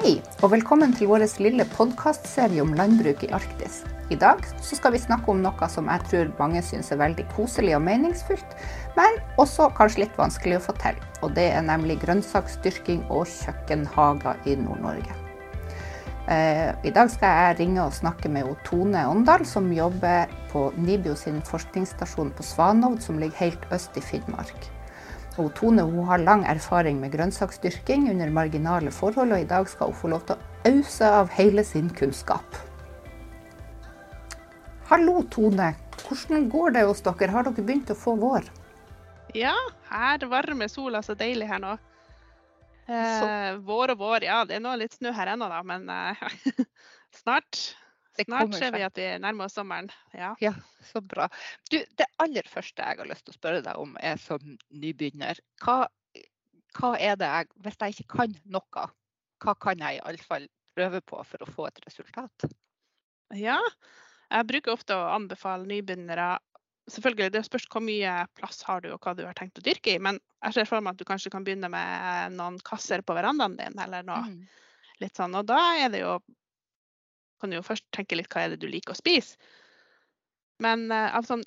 Hei, 0.00 0.14
og 0.40 0.54
velkommen 0.54 0.94
til 0.96 1.10
vår 1.10 1.26
lille 1.44 1.66
podkastserie 1.74 2.62
om 2.62 2.70
landbruk 2.72 3.20
i 3.26 3.28
Arktis. 3.36 3.82
I 4.08 4.16
dag 4.16 4.40
så 4.64 4.78
skal 4.78 4.94
vi 4.94 5.00
snakke 5.02 5.28
om 5.28 5.42
noe 5.44 5.68
som 5.68 5.90
jeg 5.92 6.06
tror 6.06 6.30
mange 6.38 6.62
syns 6.64 6.88
er 6.88 7.02
veldig 7.02 7.26
koselig 7.34 7.74
og 7.76 7.82
meningsfullt, 7.84 8.54
men 8.96 9.18
også 9.36 9.66
kanskje 9.76 10.06
litt 10.06 10.16
vanskelig 10.16 10.56
å 10.56 10.62
få 10.70 10.76
til. 10.80 10.96
Og 11.20 11.36
det 11.36 11.50
er 11.52 11.68
nemlig 11.68 11.98
grønnsaksdyrking 12.00 13.04
og 13.12 13.28
kjøkkenhager 13.28 14.40
i 14.48 14.56
Nord-Norge. 14.62 15.20
Eh, 16.32 16.72
I 16.80 16.96
dag 16.96 17.12
skal 17.12 17.36
jeg 17.36 17.60
ringe 17.60 17.84
og 17.84 17.92
snakke 18.00 18.32
med 18.32 18.48
Tone 18.64 19.04
Åndal, 19.04 19.44
som 19.44 19.68
jobber 19.68 20.32
på 20.48 20.70
NIBIO 20.80 21.12
sin 21.12 21.44
forskningsstasjon 21.44 22.32
på 22.32 22.52
Svanovd, 22.54 23.04
som 23.04 23.20
ligger 23.20 23.44
helt 23.44 23.68
øst 23.76 24.00
i 24.00 24.08
Finnmark. 24.14 24.70
Og 25.40 25.52
Tone 25.56 25.84
hun 25.88 26.04
har 26.08 26.20
lang 26.20 26.44
erfaring 26.48 27.00
med 27.00 27.14
grønnsaksdyrking 27.14 28.10
under 28.12 28.32
marginale 28.34 28.92
forhold, 28.92 29.32
og 29.32 29.40
i 29.40 29.48
dag 29.48 29.68
skal 29.68 29.92
hun 29.92 30.00
få 30.02 30.10
lov 30.12 30.26
til 30.28 30.36
å 30.36 30.50
ause 30.70 31.08
av 31.20 31.30
hele 31.32 31.64
sin 31.64 31.88
kunnskap. 31.96 32.58
Hallo, 34.90 35.22
Tone. 35.32 35.72
Hvordan 36.02 36.48
går 36.50 36.74
det 36.76 36.82
hos 36.88 37.00
dere? 37.06 37.30
Har 37.32 37.46
dere 37.46 37.64
begynt 37.64 37.92
å 37.92 37.96
få 37.96 38.16
vår? 38.20 38.48
Ja, 39.38 39.54
her 39.88 40.26
varmer 40.28 40.68
sola 40.68 41.02
så 41.06 41.14
deilig 41.14 41.46
her 41.48 41.62
nå. 41.62 41.76
Eh, 42.90 43.52
vår 43.62 43.94
og 43.94 44.00
vår, 44.00 44.26
ja. 44.26 44.40
Det 44.44 44.58
er 44.58 44.64
nå 44.64 44.74
litt 44.80 44.96
snø 44.98 45.12
her 45.14 45.30
ennå, 45.36 45.46
da, 45.52 45.62
men 45.62 45.86
eh, 45.94 46.24
snart. 47.22 47.60
Snart 48.18 48.54
ser 48.58 48.74
vi 48.74 48.82
at 48.84 48.98
vi 48.98 49.06
nærmer 49.22 49.46
oss 49.46 49.54
sommeren. 49.56 49.90
Ja. 50.16 50.34
ja, 50.42 50.52
så 50.90 51.00
bra. 51.00 51.28
Du, 51.70 51.78
det 51.78 52.08
aller 52.22 52.48
første 52.50 52.82
jeg 52.82 53.00
har 53.00 53.08
lyst 53.08 53.26
til 53.26 53.34
å 53.34 53.38
spørre 53.38 53.62
deg 53.64 53.80
om, 53.80 53.94
er 54.02 54.18
som 54.20 54.56
nybegynner. 54.68 55.40
Hva, 55.62 55.84
hva 56.78 56.94
er 56.98 57.16
det 57.20 57.30
jeg 57.30 57.50
Hvis 57.64 57.80
jeg 57.80 57.96
ikke 57.96 58.18
kan 58.18 58.36
noe, 58.50 58.86
hva 59.40 59.56
kan 59.62 59.80
jeg 59.80 60.00
iallfall 60.00 60.48
prøve 60.76 61.00
på 61.06 61.22
for 61.26 61.44
å 61.44 61.50
få 61.50 61.70
et 61.70 61.80
resultat? 61.86 62.50
Ja, 63.36 63.58
jeg 64.30 64.46
bruker 64.50 64.74
ofte 64.74 64.96
å 64.96 65.10
anbefale 65.14 65.68
nybegynnere 65.70 66.36
Selvfølgelig, 66.90 67.32
Det 67.32 67.44
spørs 67.46 67.68
hvor 67.70 67.82
mye 67.86 68.12
plass 68.34 68.64
har 68.66 68.80
du 68.82 68.88
og 68.90 69.04
hva 69.04 69.12
du 69.14 69.20
har 69.22 69.36
tenkt 69.38 69.60
å 69.60 69.62
dyrke 69.62 69.92
i. 69.94 70.00
Men 70.02 70.16
jeg 70.40 70.56
ser 70.56 70.66
for 70.66 70.82
meg 70.82 70.96
at 70.96 70.98
du 70.98 71.06
kanskje 71.06 71.30
kan 71.30 71.44
begynne 71.46 71.68
med 71.70 72.34
noen 72.34 72.56
kasser 72.66 73.04
på 73.06 73.14
verandaen 73.14 73.54
din. 73.60 73.76
eller 73.78 74.02
noe 74.02 74.24
mm. 74.26 74.40
sånn. 75.14 75.36
Og 75.38 75.46
da 75.46 75.60
er 75.78 75.92
det 75.92 76.00
jo 76.02 76.16
kan 77.40 77.52
du 77.52 77.58
jo 77.58 77.66
først 77.66 77.86
tenke 77.96 78.18
litt 78.18 78.30
hva 78.32 78.44
er 78.44 78.54
det 78.54 78.60
du 78.62 78.68
liker 78.70 78.94
å 78.94 79.00
spise. 79.00 79.40
Men 80.60 80.88
uh, 80.92 81.08
av 81.16 81.24
sånn, 81.28 81.44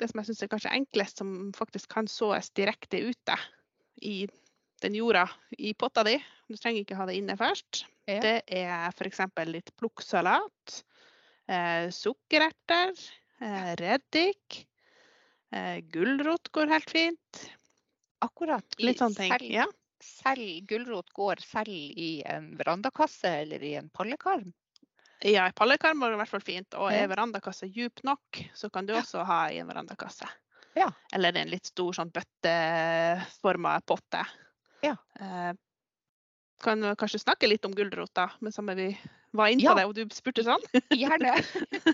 det 0.00 0.10
som 0.10 0.20
jeg 0.20 0.30
syns 0.30 0.44
er 0.44 0.52
kanskje 0.52 0.74
enklest, 0.76 1.20
som 1.20 1.50
faktisk 1.56 1.92
kan 1.92 2.08
såes 2.10 2.52
direkte 2.56 3.00
ute 3.10 3.36
i 4.04 4.24
den 4.80 4.96
jorda 4.96 5.26
i 5.58 5.72
potta 5.76 6.04
di, 6.06 6.16
du 6.48 6.56
trenger 6.56 6.84
ikke 6.84 6.98
ha 6.98 7.06
det 7.08 7.18
inne 7.20 7.36
først, 7.38 7.84
ja. 8.08 8.20
det 8.24 8.36
er 8.48 8.88
f.eks. 8.94 9.20
litt 9.50 9.72
plukksalat, 9.78 10.80
eh, 11.50 11.88
sukkererter, 11.94 12.94
eh, 13.40 13.72
reddik, 13.80 14.62
eh, 15.52 15.78
gulrot 15.92 16.50
går 16.54 16.72
helt 16.74 16.90
fint. 16.90 17.44
Akkurat. 18.24 18.64
Litt 18.80 19.00
sånne 19.00 19.16
ting. 19.16 19.32
Selv, 19.32 19.52
ja. 19.52 19.66
selv 20.04 20.64
gulrot 20.68 21.12
går 21.16 21.44
selv 21.44 21.72
i 21.72 22.10
en 22.28 22.52
verandakasse 22.58 23.36
eller 23.44 23.62
i 23.64 23.76
en 23.80 23.92
pallekarm? 23.92 24.50
Ja, 25.20 25.48
i 25.48 25.52
pallekarm 25.52 26.00
var 26.00 26.10
det 26.10 26.16
i 26.16 26.20
hvert 26.22 26.32
fall 26.32 26.44
fint. 26.44 26.76
Og 26.80 26.92
er 26.92 27.08
verandakasse 27.10 27.68
djup 27.68 28.00
nok, 28.08 28.40
så 28.56 28.70
kan 28.72 28.88
du 28.88 28.94
også 28.96 29.24
ha 29.28 29.42
i 29.52 29.58
en 29.60 29.68
verandakasse. 29.68 30.28
Ja. 30.78 30.88
Eller 31.12 31.36
en 31.36 31.50
litt 31.50 31.68
stor 31.68 31.96
sånn 31.96 32.12
bøtteforma 32.14 33.74
potte. 33.84 34.22
Ja. 34.86 34.94
Eh, 35.20 35.52
kan 36.60 36.84
kanskje 36.96 37.22
snakke 37.22 37.48
litt 37.48 37.64
om 37.64 37.74
gulrota, 37.76 38.26
da, 38.26 38.40
men 38.40 38.52
samme 38.52 38.76
vi 38.76 38.90
var 39.36 39.48
inne 39.48 39.64
på 39.64 39.70
ja. 39.70 39.74
det, 39.78 39.86
og 39.88 39.94
du 39.96 40.14
spurte 40.14 40.44
sånn. 40.46 40.62
Gjerne. 41.02 41.36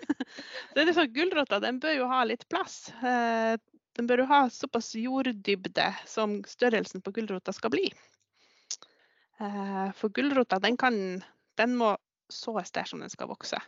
det 0.74 0.84
er 0.84 0.92
sånn, 0.96 1.12
Gulrota 1.14 1.60
den 1.62 1.80
bør 1.82 1.98
jo 1.98 2.10
ha 2.10 2.22
litt 2.28 2.46
plass. 2.50 2.86
Eh, 3.02 3.54
den 3.96 4.08
bør 4.08 4.24
jo 4.24 4.30
ha 4.30 4.42
såpass 4.52 4.92
jorddybde 4.98 5.86
som 6.08 6.40
størrelsen 6.48 7.02
på 7.04 7.14
gulrota 7.16 7.54
skal 7.56 7.72
bli. 7.72 7.86
Eh, 9.40 9.86
for 9.96 10.12
gulrota 10.12 10.60
den 10.62 10.76
kan 10.80 10.98
den 11.56 11.76
må 11.78 11.94
sås 12.32 12.72
der 12.72 12.88
som 12.88 13.02
den 13.02 13.12
skal 13.12 13.30
vokse. 13.30 13.60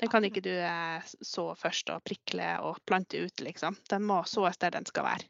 Den 0.00 0.10
kan 0.10 0.24
ikke 0.26 0.42
du 0.42 0.52
eh, 0.52 1.02
så 1.22 1.46
først 1.58 1.90
og 1.94 2.02
prikle 2.06 2.48
og 2.66 2.80
plante 2.86 3.20
ut, 3.22 3.40
liksom. 3.40 3.76
Den 3.90 4.06
må 4.08 4.22
sås 4.26 4.58
der 4.58 4.74
den 4.74 4.86
skal 4.88 5.06
være. 5.06 5.28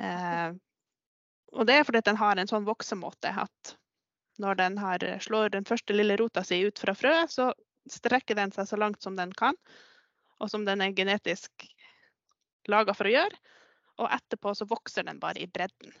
Eh, 0.00 0.54
og 1.54 1.66
det 1.68 1.78
er 1.78 1.86
fordi 1.86 2.02
den 2.06 2.18
har 2.18 2.40
en 2.40 2.50
sånn 2.50 2.66
voksemåte 2.66 3.30
at 3.44 3.74
når 4.42 4.58
den 4.58 4.78
har, 4.82 5.04
slår 5.22 5.52
den 5.54 5.66
første 5.68 5.94
lille 5.94 6.16
rota 6.18 6.42
si 6.42 6.58
ut 6.64 6.80
fra 6.80 6.96
frøet, 6.98 7.30
så 7.30 7.52
strekker 7.90 8.34
den 8.38 8.50
seg 8.54 8.66
så 8.66 8.78
langt 8.80 9.04
som 9.04 9.14
den 9.16 9.30
kan, 9.36 9.54
og 10.42 10.50
som 10.50 10.64
den 10.66 10.82
er 10.82 10.96
genetisk 10.96 11.68
laga 12.66 12.96
for 12.96 13.06
å 13.06 13.14
gjøre. 13.14 13.38
Og 14.02 14.10
etterpå 14.10 14.54
så 14.58 14.66
vokser 14.66 15.06
den 15.06 15.20
bare 15.22 15.44
i 15.44 15.46
bredden. 15.46 15.92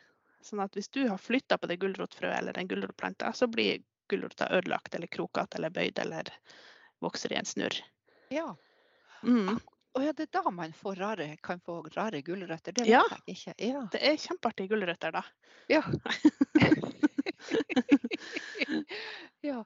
Sånn 0.42 0.64
at 0.64 0.74
hvis 0.74 0.90
du 0.92 1.04
har 1.06 1.20
flytta 1.20 1.60
på 1.60 1.68
det 1.70 1.78
gulrotfrøet 1.80 2.40
eller 2.40 2.56
den 2.56 2.68
gulrotplanta, 2.68 3.30
så 3.32 3.46
blir 3.48 3.84
gulrota 4.10 4.48
ødelagt 4.52 4.94
eller 4.94 5.10
krokete 5.10 5.58
eller 5.58 5.72
bøyd 5.74 5.98
eller 6.02 6.30
vokser 7.04 7.32
i 7.32 7.38
en 7.40 7.48
snurr. 7.48 7.76
Ja. 8.32 8.50
Mm. 9.22 9.58
Og 9.94 10.02
ja, 10.02 10.12
det 10.12 10.26
er 10.26 10.42
da 10.42 10.50
man 10.50 10.72
rare, 10.98 11.36
kan 11.42 11.60
få 11.60 11.82
rare 11.94 12.22
gulrøtter? 12.22 12.72
Det 12.72 12.86
ja. 12.88 13.02
jeg 13.26 13.36
ikke. 13.36 13.54
Ja. 13.58 13.88
Det 13.92 14.00
er 14.02 14.16
kjempeartige 14.18 14.68
gulrøtter 14.72 15.12
da. 15.14 15.22
Ja. 15.70 15.82
ja. 19.50 19.64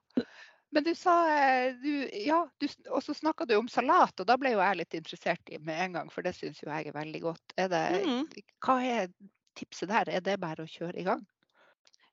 Men 0.71 0.84
du 0.84 0.94
sa 0.94 1.15
eh, 1.32 1.75
du, 1.81 2.09
Ja, 2.12 2.43
du, 2.60 2.69
og 2.91 3.03
så 3.03 3.15
snakka 3.16 3.47
du 3.48 3.56
om 3.56 3.69
salat, 3.72 4.21
og 4.21 4.27
da 4.28 4.37
ble 4.37 4.53
jo 4.53 4.60
jeg 4.60 4.77
litt 4.82 4.94
interessert 5.00 5.48
i 5.48 5.59
med 5.65 5.81
en 5.87 5.97
gang, 5.97 6.12
for 6.12 6.27
det 6.27 6.37
syns 6.37 6.60
jo 6.60 6.69
jeg 6.69 6.91
er 6.91 6.98
veldig 6.98 7.22
godt. 7.25 7.56
Er 7.56 7.72
det, 7.72 7.84
mm. 8.04 8.28
Hva 8.66 8.77
er 8.84 9.09
tipset 9.56 9.88
der? 9.88 10.12
Er 10.12 10.25
det 10.25 10.37
bare 10.43 10.66
å 10.66 10.71
kjøre 10.71 11.00
i 11.00 11.09
gang? 11.09 11.25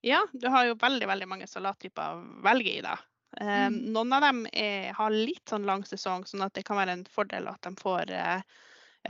Ja, 0.06 0.22
du 0.34 0.48
har 0.54 0.68
jo 0.68 0.78
veldig 0.78 1.08
veldig 1.10 1.28
mange 1.28 1.48
salattyper 1.50 2.14
å 2.14 2.42
velge 2.46 2.76
i. 2.78 2.82
da. 2.86 2.94
Eh, 3.42 3.68
mm. 3.68 3.78
Noen 3.96 4.14
av 4.14 4.22
dem 4.22 4.44
er, 4.54 4.92
har 4.94 5.10
litt 5.10 5.50
sånn 5.50 5.66
lang 5.66 5.82
sesong, 5.88 6.28
sånn 6.30 6.46
at 6.46 6.54
det 6.54 6.64
kan 6.68 6.78
være 6.78 6.94
en 7.00 7.06
fordel 7.10 7.50
at 7.50 7.62
de 7.66 7.74
får 7.80 8.14
eh, 8.14 8.44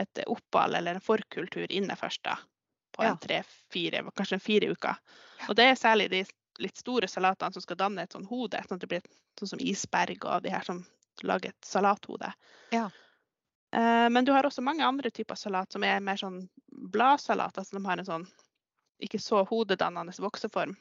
et 0.00 0.22
opphold 0.26 0.78
eller 0.78 0.96
en 0.96 1.04
forkultur 1.04 1.68
inne 1.68 1.96
først. 2.00 2.22
da, 2.24 2.38
På 2.96 3.04
en 3.04 3.20
tre-fire, 3.20 4.02
kanskje 4.16 4.40
fire 4.40 4.72
uker. 4.72 4.96
Og 5.50 5.56
det 5.60 5.68
er 5.68 5.76
særlig 5.76 6.08
de 6.14 6.22
litt 6.64 6.80
store 6.80 7.08
salatene 7.12 7.52
som 7.52 7.64
skal 7.64 7.76
danne 7.76 8.06
et 8.06 8.16
sånn 8.16 8.24
hode. 8.30 8.62
sånn 8.64 8.80
at 8.80 8.86
det 8.86 8.90
blir 8.94 9.04
sånn 9.38 9.52
som 9.52 9.60
isberg 9.60 10.24
og 10.24 10.48
de 10.48 10.54
her 10.54 10.64
som 10.64 10.80
lager 11.28 11.52
et 11.52 11.68
salathode. 11.68 12.32
Ja. 12.72 12.88
Eh, 13.76 14.08
men 14.08 14.24
du 14.24 14.32
har 14.32 14.48
også 14.48 14.64
mange 14.64 14.84
andre 14.84 15.10
typer 15.10 15.36
salat 15.36 15.72
som 15.72 15.84
er 15.84 16.00
mer 16.00 16.16
sånn 16.16 16.46
bladsalat. 16.92 17.58
altså 17.58 17.76
De 17.76 17.84
har 17.84 18.00
en 18.00 18.08
sånn 18.08 18.28
ikke 19.02 19.20
så 19.20 19.44
hodedannende 19.44 20.16
vokseform. 20.18 20.76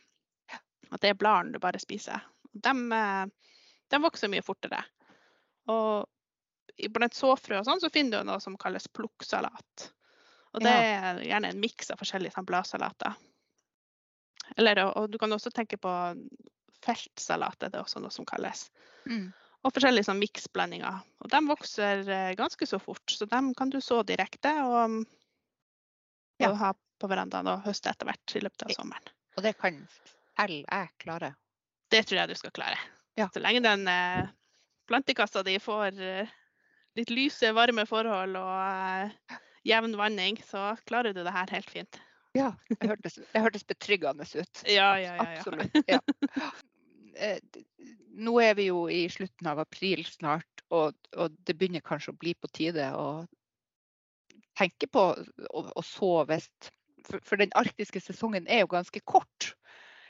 At 0.92 1.02
det 1.04 1.14
er 1.14 1.20
bladene 1.20 1.56
du 1.56 1.62
bare 1.64 1.82
spiser. 1.82 2.24
De, 2.52 2.74
eh, 2.96 3.24
de, 3.92 4.02
vokser 4.02 4.32
mye 4.32 4.46
fortere. 4.46 4.82
Og 5.72 6.90
blant 6.92 7.16
såfrø 7.16 7.60
og 7.60 7.68
sånn 7.68 7.82
så 7.84 7.92
finner 7.94 8.22
du 8.22 8.30
noe 8.30 8.42
som 8.44 8.58
kalles 8.60 8.88
plukksalat. 8.94 9.90
Og 10.56 10.64
det 10.64 10.72
er 10.72 11.24
gjerne 11.26 11.52
en 11.52 11.60
miks 11.60 11.92
av 11.92 12.00
forskjellige 12.00 12.36
sånn 12.38 12.48
bladsalater. 12.48 13.16
Eller, 14.56 14.86
og 14.86 15.10
du 15.12 15.18
kan 15.20 15.34
også 15.36 15.52
tenke 15.52 15.78
på 15.82 15.92
feltsalat, 16.86 17.58
det 17.60 17.74
er 17.74 17.82
også 17.82 18.00
noe 18.04 18.14
som 18.14 18.28
kalles. 18.30 18.70
Mm. 19.10 19.34
Og 19.66 19.74
forskjellige 19.74 20.08
sånn 20.08 20.22
miksblandinger. 20.22 21.02
Og 21.26 21.32
de 21.34 21.42
vokser 21.50 22.04
eh, 22.06 22.32
ganske 22.38 22.68
så 22.70 22.80
fort, 22.80 23.04
så 23.10 23.28
dem 23.30 23.52
kan 23.58 23.74
du 23.74 23.80
så 23.82 24.02
direkte 24.08 24.54
og, 24.64 25.00
og 25.02 26.46
ja. 26.46 26.54
ha 26.62 26.72
på 27.02 27.10
verandaen 27.12 27.50
og 27.52 27.66
høste 27.66 27.92
etter 27.92 28.08
hvert 28.08 28.38
i 28.38 28.44
løpet 28.46 28.68
av 28.68 28.76
sommeren. 28.78 29.12
Og 29.36 29.44
det 29.44 29.56
kan 29.60 29.82
selv 30.36 30.62
jeg 30.64 30.92
klare? 31.02 31.34
Det 31.92 32.04
tror 32.08 32.22
jeg 32.22 32.32
du 32.32 32.40
skal 32.40 32.54
klare. 32.56 32.80
Ja. 33.16 33.30
Så 33.34 33.40
lenge 33.40 33.64
den 33.64 33.88
eh, 33.88 34.28
plantekassa 34.90 35.44
di 35.46 35.58
får 35.64 36.00
eh, 36.02 36.34
litt 37.00 37.12
lyse, 37.14 37.52
varme 37.56 37.86
forhold 37.88 38.38
og 38.40 38.58
eh, 38.60 39.40
jevn 39.68 39.96
vanning, 40.00 40.40
så 40.46 40.74
klarer 40.86 41.16
du 41.16 41.24
det 41.24 41.34
her 41.36 41.52
helt 41.56 41.72
fint. 41.72 42.00
Ja, 42.36 42.52
det 42.68 42.90
hørtes, 42.90 43.20
det 43.32 43.42
hørtes 43.42 43.64
betryggende 43.64 44.28
ut. 44.28 44.64
Ja, 44.68 44.96
ja, 45.00 45.16
ja. 45.16 45.28
Absolutt. 45.38 45.78
Ja. 45.88 46.00
Nå 48.16 48.34
er 48.44 48.58
vi 48.58 48.68
jo 48.68 48.86
i 48.92 49.06
slutten 49.12 49.48
av 49.48 49.62
april 49.64 50.04
snart, 50.08 50.64
og, 50.68 50.98
og 51.16 51.36
det 51.48 51.56
begynner 51.56 51.84
kanskje 51.84 52.12
å 52.12 52.20
bli 52.20 52.34
på 52.36 52.52
tide 52.52 52.90
å 52.96 53.24
tenke 54.60 54.88
på 54.92 55.04
å, 55.16 55.64
å 55.64 55.84
sove. 55.84 56.40
for, 57.08 57.20
for, 57.24 57.40
den 57.40 57.56
arktiske 57.56 58.02
sesongen 58.04 58.48
er 58.48 58.64
jo 58.64 58.72
ganske 58.72 59.00
kort. 59.08 59.54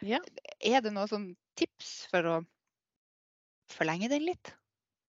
Ja. 0.04 0.20
Er 0.60 0.84
det 0.84 0.92
noen 0.96 1.10
sånn 1.12 1.28
tips 1.60 2.06
for 2.12 2.28
å 2.30 2.36
forlenge 3.72 4.10
den 4.12 4.26
litt? 4.28 4.54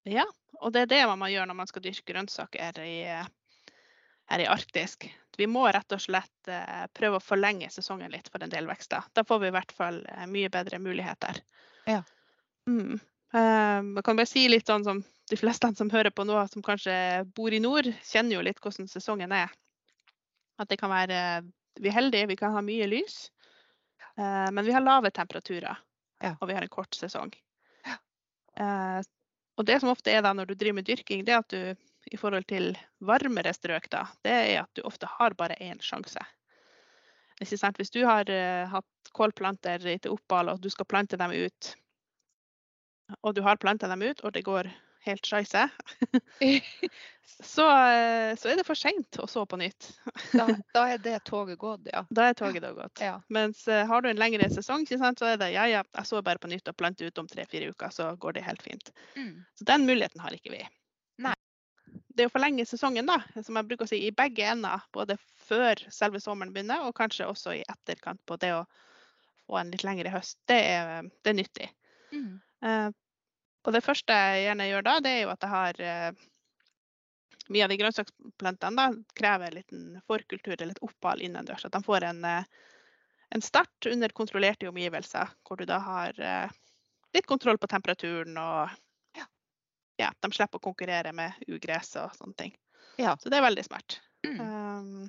Ja, 0.06 0.27
og 0.61 0.73
det 0.75 0.85
er 0.85 0.93
det 0.93 1.03
man 1.11 1.21
må 1.21 1.31
gjøre 1.33 1.49
når 1.50 1.59
man 1.59 1.71
skal 1.71 1.83
dyrke 1.83 2.12
grønnsaker 2.12 2.79
i, 2.85 3.00
her 4.31 4.44
i 4.44 4.47
arktisk. 4.50 5.09
Vi 5.37 5.49
må 5.50 5.67
rett 5.69 5.93
og 5.93 6.00
slett 6.00 6.50
eh, 6.50 6.87
prøve 6.97 7.19
å 7.19 7.25
forlenge 7.25 7.69
sesongen 7.75 8.15
litt 8.15 8.31
for 8.33 8.44
en 8.44 8.53
del 8.53 8.69
vekster. 8.71 9.05
Da 9.12 9.27
får 9.27 9.43
vi 9.43 9.50
i 9.50 9.56
hvert 9.56 9.75
fall 9.75 10.00
eh, 10.06 10.25
mye 10.31 10.53
bedre 10.53 10.81
muligheter. 10.81 11.43
Ja. 11.91 12.03
Mm. 12.71 12.97
Jeg 13.37 14.03
kan 14.06 14.17
bare 14.17 14.31
si 14.31 14.47
litt 14.49 14.71
sånn 14.71 14.85
som 14.87 15.03
de 15.29 15.37
fleste 15.37 15.69
som 15.77 15.91
hører 15.91 16.15
på 16.15 16.25
nå, 16.25 16.39
som 16.49 16.62
kanskje 16.65 16.94
bor 17.37 17.53
i 17.53 17.61
nord, 17.61 17.89
kjenner 18.06 18.39
jo 18.39 18.44
litt 18.47 18.62
hvordan 18.62 18.89
sesongen 18.89 19.35
er. 19.35 19.50
At 20.62 20.71
det 20.71 20.79
kan 20.81 20.93
være 20.93 21.43
Vi 21.77 21.91
er 21.91 21.97
heldige, 21.99 22.31
vi 22.31 22.39
kan 22.41 22.55
ha 22.55 22.62
mye 22.65 22.87
lys, 22.89 23.27
eh, 24.19 24.49
men 24.53 24.65
vi 24.65 24.73
har 24.73 24.85
lave 24.85 25.11
temperaturer. 25.11 25.79
Ja. 26.23 26.37
Og 26.41 26.49
vi 26.49 26.57
har 26.57 26.65
en 26.65 26.73
kort 26.73 26.95
sesong. 26.95 27.35
Eh, 28.57 29.01
Og 29.57 29.65
det 29.65 29.81
som 29.81 29.89
ofte 29.89 30.13
er 30.13 30.21
da 30.25 30.35
når 30.37 30.51
du 30.51 30.55
driver 30.55 30.77
med 30.77 30.85
dyrking, 30.85 31.25
det 31.25 31.33
er 31.33 31.39
at 31.41 31.53
du 31.53 32.13
i 32.13 32.19
forhold 32.21 32.45
til 32.47 32.75
varmere 33.01 33.53
strøk, 33.57 33.89
da, 33.91 34.05
det 34.23 34.33
er 34.33 34.59
at 34.63 34.71
du 34.77 34.83
ofte 34.85 35.09
har 35.09 35.35
bare 35.35 35.57
én 35.65 35.81
sjanse. 35.83 36.21
Hvis 37.41 37.91
du 37.93 38.05
har 38.07 38.29
uh, 38.31 38.69
hatt 38.71 39.11
kålplanter 39.17 39.81
til 39.81 40.13
opphold, 40.13 40.53
og 40.53 40.61
du 40.61 40.71
skal 40.71 40.87
plante 40.89 41.17
dem 41.17 41.33
ut, 41.33 41.73
og 43.23 43.35
du 43.35 43.43
har 43.43 43.57
planta 43.57 43.89
dem 43.89 44.05
ut, 44.07 44.21
og 44.21 44.33
det 44.37 44.45
går 44.47 44.71
helt 45.06 45.26
scheisse, 45.26 45.69
så, 47.41 47.67
eh, 47.70 48.37
så 48.37 48.49
er 48.50 48.58
det 48.58 48.64
for 48.67 48.79
seint 48.79 49.19
å 49.23 49.26
så 49.31 49.44
på 49.49 49.58
nytt. 49.61 49.88
Da, 50.32 50.47
da 50.76 50.85
er 50.94 51.03
det 51.03 51.19
toget 51.29 51.58
gått, 51.61 51.88
ja. 51.93 52.05
Da 52.11 52.29
er 52.31 52.38
toget 52.38 52.64
da 52.64 52.73
gått. 52.76 53.00
ja. 53.03 53.19
Mens 53.32 53.67
eh, 53.69 53.85
har 53.87 54.03
du 54.03 54.11
en 54.11 54.20
lengre 54.20 54.49
sesong, 54.53 54.87
sant, 54.88 55.20
så 55.20 55.32
er 55.32 55.41
det 55.41 55.53
ja, 55.55 55.67
ja, 55.70 55.85
jeg 55.99 56.08
så 56.08 56.23
bare 56.25 56.43
på 56.43 56.50
nytt 56.53 56.69
og 56.70 56.79
plante 56.79 57.06
ut 57.06 57.23
om 57.23 57.29
tre-fire 57.31 57.70
uker, 57.75 57.93
så 57.94 58.12
går 58.20 58.38
det 58.38 58.47
helt 58.47 58.62
fint. 58.64 58.93
Mm. 59.17 59.44
Så 59.58 59.69
den 59.69 59.87
muligheten 59.88 60.25
har 60.25 60.37
ikke 60.37 60.55
vi. 60.55 60.64
Nei. 61.26 61.37
Det 62.17 62.29
å 62.29 62.32
forlenge 62.32 62.64
sesongen, 62.67 63.08
da, 63.08 63.20
som 63.44 63.58
jeg 63.58 63.69
bruker 63.69 63.87
å 63.87 63.91
si, 63.91 64.00
i 64.08 64.14
begge 64.17 64.47
ender, 64.49 64.85
både 64.97 65.19
før 65.47 65.81
selve 65.93 66.20
sommeren 66.23 66.55
begynner, 66.55 66.87
og 66.88 66.97
kanskje 66.97 67.29
også 67.29 67.58
i 67.58 67.64
etterkant 67.69 68.23
på 68.26 68.38
det 68.41 68.55
å 68.56 68.64
få 69.47 69.61
en 69.61 69.70
litt 69.70 69.85
lengre 69.87 70.11
høst, 70.14 70.38
det 70.50 70.58
er, 70.73 71.11
det 71.23 71.32
er 71.32 71.38
nyttig. 71.38 71.69
Mm. 72.14 72.41
Og 73.67 73.75
det 73.75 73.83
første 73.83 74.15
jeg 74.15 74.47
gjerne 74.47 74.69
gjør 74.71 74.87
da, 74.87 74.97
det 75.03 75.13
er 75.13 75.23
jo 75.25 75.33
at 75.35 75.45
jeg 75.45 75.53
har 75.53 75.85
eh, 75.85 76.25
Mye 77.47 77.63
av 77.63 77.71
de 77.71 77.77
grønnsaksplantene 77.79 78.75
da, 78.75 78.87
krever 79.15 79.47
en 79.47 79.55
liten 79.55 79.83
forkultur 80.11 80.57
eller 80.57 80.73
et 80.75 80.83
opphold 80.83 81.21
innendørs. 81.23 81.63
At 81.69 81.77
de 81.77 81.81
får 81.87 82.03
en, 82.09 82.25
eh, 82.27 82.49
en 83.37 83.45
start 83.45 83.87
under 83.87 84.11
kontrollerte 84.19 84.67
omgivelser, 84.67 85.31
hvor 85.47 85.61
du 85.61 85.63
da 85.71 85.79
har 85.79 86.19
eh, 86.19 86.57
litt 87.15 87.29
kontroll 87.31 87.61
på 87.63 87.71
temperaturen 87.71 88.35
og 88.43 88.75
Ja. 89.15 89.29
ja, 90.03 90.11
de 90.11 90.33
slipper 90.35 90.59
å 90.59 90.67
konkurrere 90.67 91.15
med 91.15 91.39
ugress 91.47 91.95
og 92.03 92.19
sånne 92.19 92.35
ting. 92.43 92.57
Ja. 92.99 93.15
Så 93.23 93.31
det 93.31 93.39
er 93.39 93.47
veldig 93.47 93.65
smart. 93.69 94.01
Mm. 94.27 94.41
Um, 94.43 95.09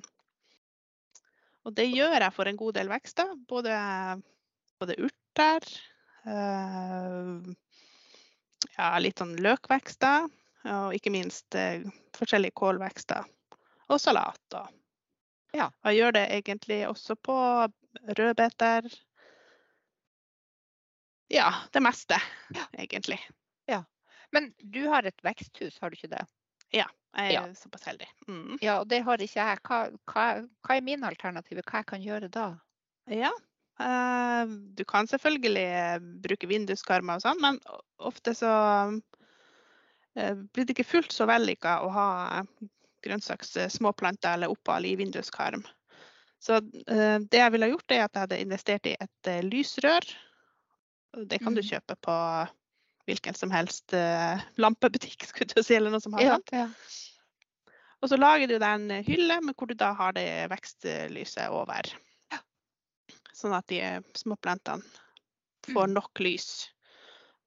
og 1.66 1.74
det 1.74 1.90
gjør 1.90 2.20
jeg 2.22 2.34
for 2.36 2.48
en 2.48 2.60
god 2.60 2.78
del 2.78 2.88
vekster. 2.94 3.34
Både, 3.50 3.74
både 4.78 4.96
urter, 5.02 5.66
eh, 6.22 7.50
ja, 8.78 8.90
litt 9.02 9.18
sånn 9.20 9.36
løkvekster, 9.42 10.28
og 10.68 10.94
ikke 10.96 11.10
minst 11.14 11.54
eh, 11.58 11.82
forskjellige 12.18 12.54
kålvekster. 12.58 13.26
Og 13.88 14.00
salat. 14.00 14.40
Og. 14.54 14.68
Ja. 15.56 15.70
Og 15.82 15.90
jeg 15.90 16.00
gjør 16.02 16.16
det 16.18 16.24
egentlig 16.38 16.80
også 16.88 17.16
på 17.24 17.36
rødbeter. 18.18 18.86
Ja, 21.32 21.50
det 21.72 21.82
meste, 21.84 22.16
egentlig. 22.78 23.20
Men 24.30 24.50
du 24.58 24.82
har 24.92 25.06
et 25.08 25.22
veksthus, 25.24 25.78
har 25.80 25.90
du 25.90 25.96
ikke 25.96 26.10
det? 26.12 26.24
Ja, 26.76 26.84
Jeg 27.16 27.30
er 27.30 27.32
Ja. 27.32 27.54
såpass 27.56 27.86
heldig. 27.88 28.06
Mm. 28.28 28.58
Ja, 28.60 28.80
og 28.80 28.88
det 28.88 29.00
har 29.02 29.16
ikke 29.16 29.40
jeg. 29.40 29.60
Hva, 29.64 29.78
hva, 30.12 30.24
hva 30.66 30.76
er 30.76 30.82
mine 30.84 31.06
alternativer? 31.08 31.62
Hva 31.64 31.80
jeg 31.80 31.86
kan 31.86 32.02
gjøre 32.04 32.28
da? 32.30 32.58
Ja. 33.08 33.30
eh, 33.80 34.44
du 34.76 34.84
kan 34.84 35.06
selvfølgelig 35.08 35.64
eh, 35.64 35.98
bruke 36.20 36.46
vinduskarmer 36.50 37.16
og 37.16 37.22
sånn, 37.24 37.40
men 37.40 37.58
ofte 37.98 38.34
så 38.34 38.50
eh, 40.16 40.34
blir 40.34 40.64
det 40.66 40.74
ikke 40.76 40.86
fullt 40.88 41.14
så 41.14 41.26
vellykka 41.28 41.80
å 41.84 41.90
ha 41.94 42.08
grønnsaks 43.04 43.56
eh, 43.56 43.74
eller 44.32 44.50
oppal 44.50 44.86
i 44.86 44.96
vinduskarm. 44.96 45.64
Så 46.38 46.60
eh, 46.60 47.18
det 47.18 47.40
jeg 47.42 47.52
ville 47.52 47.66
ha 47.66 47.72
gjort, 47.72 47.90
er 47.90 48.04
at 48.04 48.14
jeg 48.14 48.26
hadde 48.26 48.40
investert 48.42 48.86
i 48.86 48.96
et 49.00 49.32
lysrør. 49.44 50.06
Det 51.26 51.40
kan 51.42 51.54
du 51.54 51.62
Mm. 51.62 51.68
kjøpe 51.70 51.96
på 52.04 52.14
hvilken 53.08 53.34
som 53.34 53.50
helst 53.50 53.94
lampebutikk, 54.60 55.24
skulle 55.30 55.54
du 55.54 55.62
si, 55.62 55.74
eller 55.74 55.90
noe 55.90 56.00
som 56.00 56.12
har 56.12 56.22
Ja, 56.22 56.34
sånt. 56.36 56.52
ja. 56.52 56.68
Og 58.02 58.10
så 58.12 58.18
lager 58.20 58.46
du 58.46 58.58
deg 58.58 58.68
en 58.68 59.02
hylle 59.02 59.40
med 59.42 59.56
hvor 59.56 59.66
du 59.66 59.74
da 59.74 59.92
har 59.96 60.12
det 60.14 60.50
vekstlyset 60.52 61.48
over. 61.50 61.88
Sånn 63.34 63.54
at 63.56 63.66
de 63.70 63.80
småplantene 64.18 64.82
får 65.68 65.86
Mm. 65.88 65.94
nok 65.94 66.20
lys. 66.22 66.68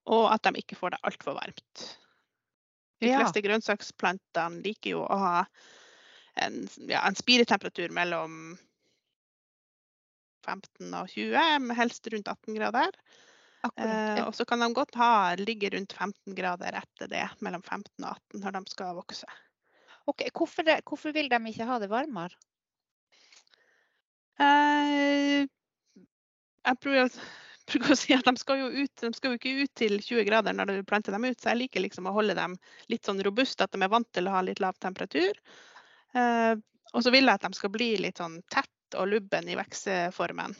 Og 0.09 0.31
at 0.33 0.41
de 0.43 0.55
ikke 0.61 0.75
får 0.79 0.95
det 0.95 1.01
altfor 1.03 1.37
varmt. 1.37 1.97
De 3.01 3.07
Ja. 3.09 3.19
fleste 3.19 3.41
grønnsaksplantene 3.41 4.61
liker 4.63 4.91
jo 4.95 5.01
å 5.05 5.17
ha 5.17 5.45
en, 6.37 6.67
ja, 6.87 7.01
en 7.07 7.15
spiretemperatur 7.15 7.89
mellom 7.91 8.57
15 10.45 10.93
og 10.97 11.09
20, 11.09 11.71
helst 11.77 12.07
rundt 12.13 12.27
18 12.27 12.55
grader. 12.55 12.91
Akkurat. 13.63 13.85
Eh, 13.85 14.17
Ja. 14.17 14.25
og 14.25 14.33
så 14.33 14.45
kan 14.45 14.59
de 14.59 14.73
godt 14.73 14.95
ha, 14.95 15.35
ligge 15.35 15.69
rundt 15.69 15.93
15 15.93 16.33
grader 16.35 16.73
etter 16.73 17.07
det, 17.07 17.29
mellom 17.41 17.61
15 17.61 18.03
og 18.03 18.15
18 18.17 18.41
når 18.41 18.51
de 18.57 18.71
skal 18.71 18.95
vokse. 18.95 19.25
Ok, 20.07 20.23
hvorfor, 20.33 20.63
det- 20.65 20.83
hvorfor 20.85 21.13
vil 21.13 21.29
de 21.29 21.35
ikke 21.35 21.65
ha 21.65 21.77
det 21.77 21.89
varmere? 21.89 22.33
Eh, 24.39 25.45
jeg 26.65 26.79
prøver, 26.79 27.05
å- 27.05 27.21
bruker 27.71 27.93
å 27.93 27.97
si 27.99 28.13
at 28.13 28.25
de 28.27 28.33
skal, 28.37 28.61
ut, 28.71 28.93
de 29.01 29.11
skal 29.17 29.31
jo 29.33 29.37
ikke 29.39 29.53
ut 29.63 29.73
til 29.79 29.97
20 29.99 30.25
grader 30.27 30.53
når 30.57 30.65
du 30.75 30.83
planter 30.87 31.15
dem 31.15 31.25
ut, 31.29 31.39
så 31.41 31.51
jeg 31.53 31.61
liker 31.63 31.83
liksom 31.85 32.07
å 32.09 32.13
holde 32.15 32.35
dem 32.37 32.57
litt 32.91 33.05
sånn 33.07 33.21
robuste, 33.25 33.63
at 33.65 33.71
de 33.75 33.81
er 33.85 33.91
vant 33.93 34.07
til 34.13 34.27
å 34.27 34.35
ha 34.35 34.41
litt 34.45 34.59
lav 34.63 34.77
temperatur. 34.83 35.31
Eh, 36.15 36.55
og 36.93 37.03
så 37.05 37.11
vil 37.13 37.25
jeg 37.29 37.33
at 37.39 37.45
de 37.47 37.53
skal 37.57 37.71
bli 37.73 37.93
litt 38.03 38.19
sånn 38.19 38.41
tett 38.51 38.97
og 38.99 39.07
lubben 39.07 39.47
i 39.47 39.55
vekstformen. 39.55 40.55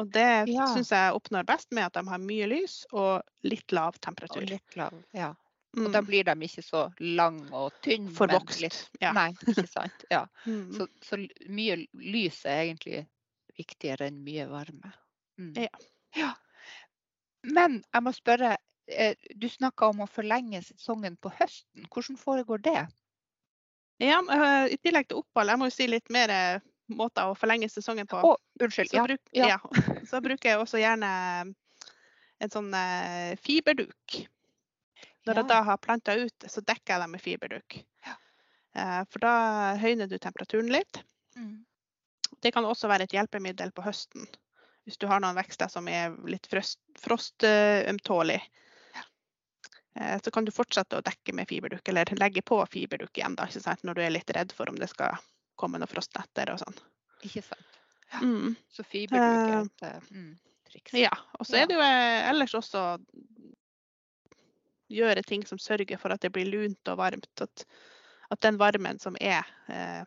Og 0.00 0.08
det 0.10 0.48
Ja. 0.50 0.66
syns 0.74 0.90
jeg 0.90 1.14
oppnår 1.14 1.44
best 1.46 1.70
med 1.70 1.84
at 1.86 1.92
de 1.94 2.08
har 2.08 2.18
mye 2.18 2.46
lys 2.50 2.84
og 2.92 3.22
litt 3.44 3.70
lav 3.72 3.94
temperatur. 4.00 4.42
Og 4.42 4.48
litt 4.50 4.76
lav, 4.76 4.94
ja. 5.14 5.34
Mm. 5.76 5.86
Og 5.86 5.92
da 5.92 6.00
blir 6.06 6.24
de 6.24 6.34
ikke 6.46 6.62
så 6.62 6.80
lang 7.00 7.40
og 7.52 7.72
tynn. 7.82 8.08
Forvokst. 8.14 8.60
litt- 8.62 8.88
Ja. 9.00 9.12
Nei, 9.12 9.30
ikke 9.46 9.68
sant. 9.68 10.04
Ja. 10.10 10.24
Mm. 10.46 10.72
Så, 10.76 10.86
så 11.02 11.16
mye 11.48 11.86
lys 11.94 12.44
er 12.46 12.64
egentlig 12.74 13.06
viktigere 13.58 14.06
enn 14.08 14.22
mye 14.24 14.46
varme. 14.48 14.92
Mm. 15.38 15.54
Ja. 16.14 16.32
Men 17.44 17.80
jeg 17.92 18.04
må 18.04 18.12
spørre, 18.16 18.56
eh, 18.88 19.16
du 19.36 19.48
snakka 19.48 19.90
om 19.92 20.04
å 20.04 20.10
forlenge 20.10 20.62
sesongen 20.64 21.16
på 21.20 21.32
høsten. 21.38 21.86
Hvordan 21.92 22.18
foregår 22.20 22.62
det? 22.64 22.84
Ja, 24.02 24.20
eh, 24.20 24.74
I 24.74 24.78
tillegg 24.82 25.08
til 25.08 25.20
opphold, 25.20 25.52
jeg 25.52 25.60
må 25.60 25.68
jo 25.68 25.74
si 25.76 25.88
litt 25.88 26.10
mer 26.14 26.32
eh, 26.32 26.64
måter 26.88 27.30
å 27.30 27.36
forlenge 27.38 27.68
sesongen 27.72 28.08
på. 28.10 28.20
Oh, 28.24 28.36
unnskyld. 28.60 28.90
Så, 28.90 28.96
Ja. 28.96 29.04
bruk, 29.04 29.20
ja. 29.32 29.48
ja. 29.54 29.58
så 30.10 30.20
bruker 30.24 30.50
jeg 30.50 30.60
også 30.60 30.80
gjerne 30.82 31.10
en 32.42 32.50
sånn 32.50 32.72
fiberduk. 33.40 34.16
Når 35.24 35.38
jeg 35.38 35.48
da 35.48 35.60
har 35.64 35.78
planta 35.80 36.16
ut, 36.18 36.44
så 36.50 36.60
dekker 36.60 36.92
jeg 36.92 37.00
dem 37.00 37.14
med 37.14 37.22
fiberduk. 37.22 37.76
For 38.74 39.22
da 39.22 39.34
høyner 39.80 40.10
du 40.10 40.18
temperaturen 40.18 40.68
litt. 40.68 40.98
Mm. 41.38 41.62
Det 42.42 42.52
kan 42.52 42.66
også 42.68 42.90
være 42.90 43.06
et 43.06 43.14
hjelpemiddel 43.16 43.72
på 43.72 43.86
høsten. 43.86 44.26
Hvis 44.84 44.98
du 45.00 45.06
har 45.08 45.22
noen 45.24 45.36
vekster 45.36 45.70
som 45.72 45.88
er 45.88 46.12
litt 46.28 46.46
frost- 46.50 46.82
Eh, 50.00 50.20
Så 50.22 50.30
kan 50.30 50.44
du 50.44 50.52
fortsette 50.52 50.98
å 50.98 51.04
dekke 51.04 51.34
med 51.34 51.48
fiberdukk, 51.48 51.88
eller 51.88 52.10
legge 52.18 52.42
på 52.42 52.58
fiberdukk 52.70 53.18
igjen 53.18 53.36
da, 53.38 53.46
ikke 53.46 53.62
sant? 53.62 53.84
når 53.84 53.94
du 53.94 54.02
er 54.02 54.10
litt 54.10 54.30
redd 54.34 54.52
for 54.52 54.68
om 54.70 54.78
det 54.80 54.90
skal 54.90 55.16
komme 55.56 55.78
noen 55.78 55.90
frostnetter 55.90 56.50
og 56.50 56.58
sånn. 56.62 56.80
Ikke 57.22 57.44
sant. 57.46 57.78
Ja. 58.12 58.20
Mm. 58.20 58.56
Så 58.70 58.84
fiberdukk 58.86 59.22
er 59.22 59.60
et 59.60 59.86
uh, 59.86 60.10
mm, 60.10 60.32
triks. 60.70 60.96
Ja, 60.98 61.14
og 61.38 61.46
så 61.46 61.60
er 61.60 61.70
det 61.70 61.78
jo 61.78 61.84
eh, 61.84 62.28
ellers 62.30 62.54
også 62.58 62.84
gjøre 64.94 65.22
ting 65.26 65.46
som 65.46 65.58
sørger 65.62 65.98
for 65.98 66.14
at 66.14 66.22
det 66.22 66.32
blir 66.34 66.50
lunt 66.50 66.90
og 66.90 66.98
varmt. 67.00 67.30
At, 67.42 67.64
at 68.34 68.42
den 68.44 68.58
varmen 68.60 68.98
som 69.02 69.16
er, 69.20 69.46
eh, 69.70 70.02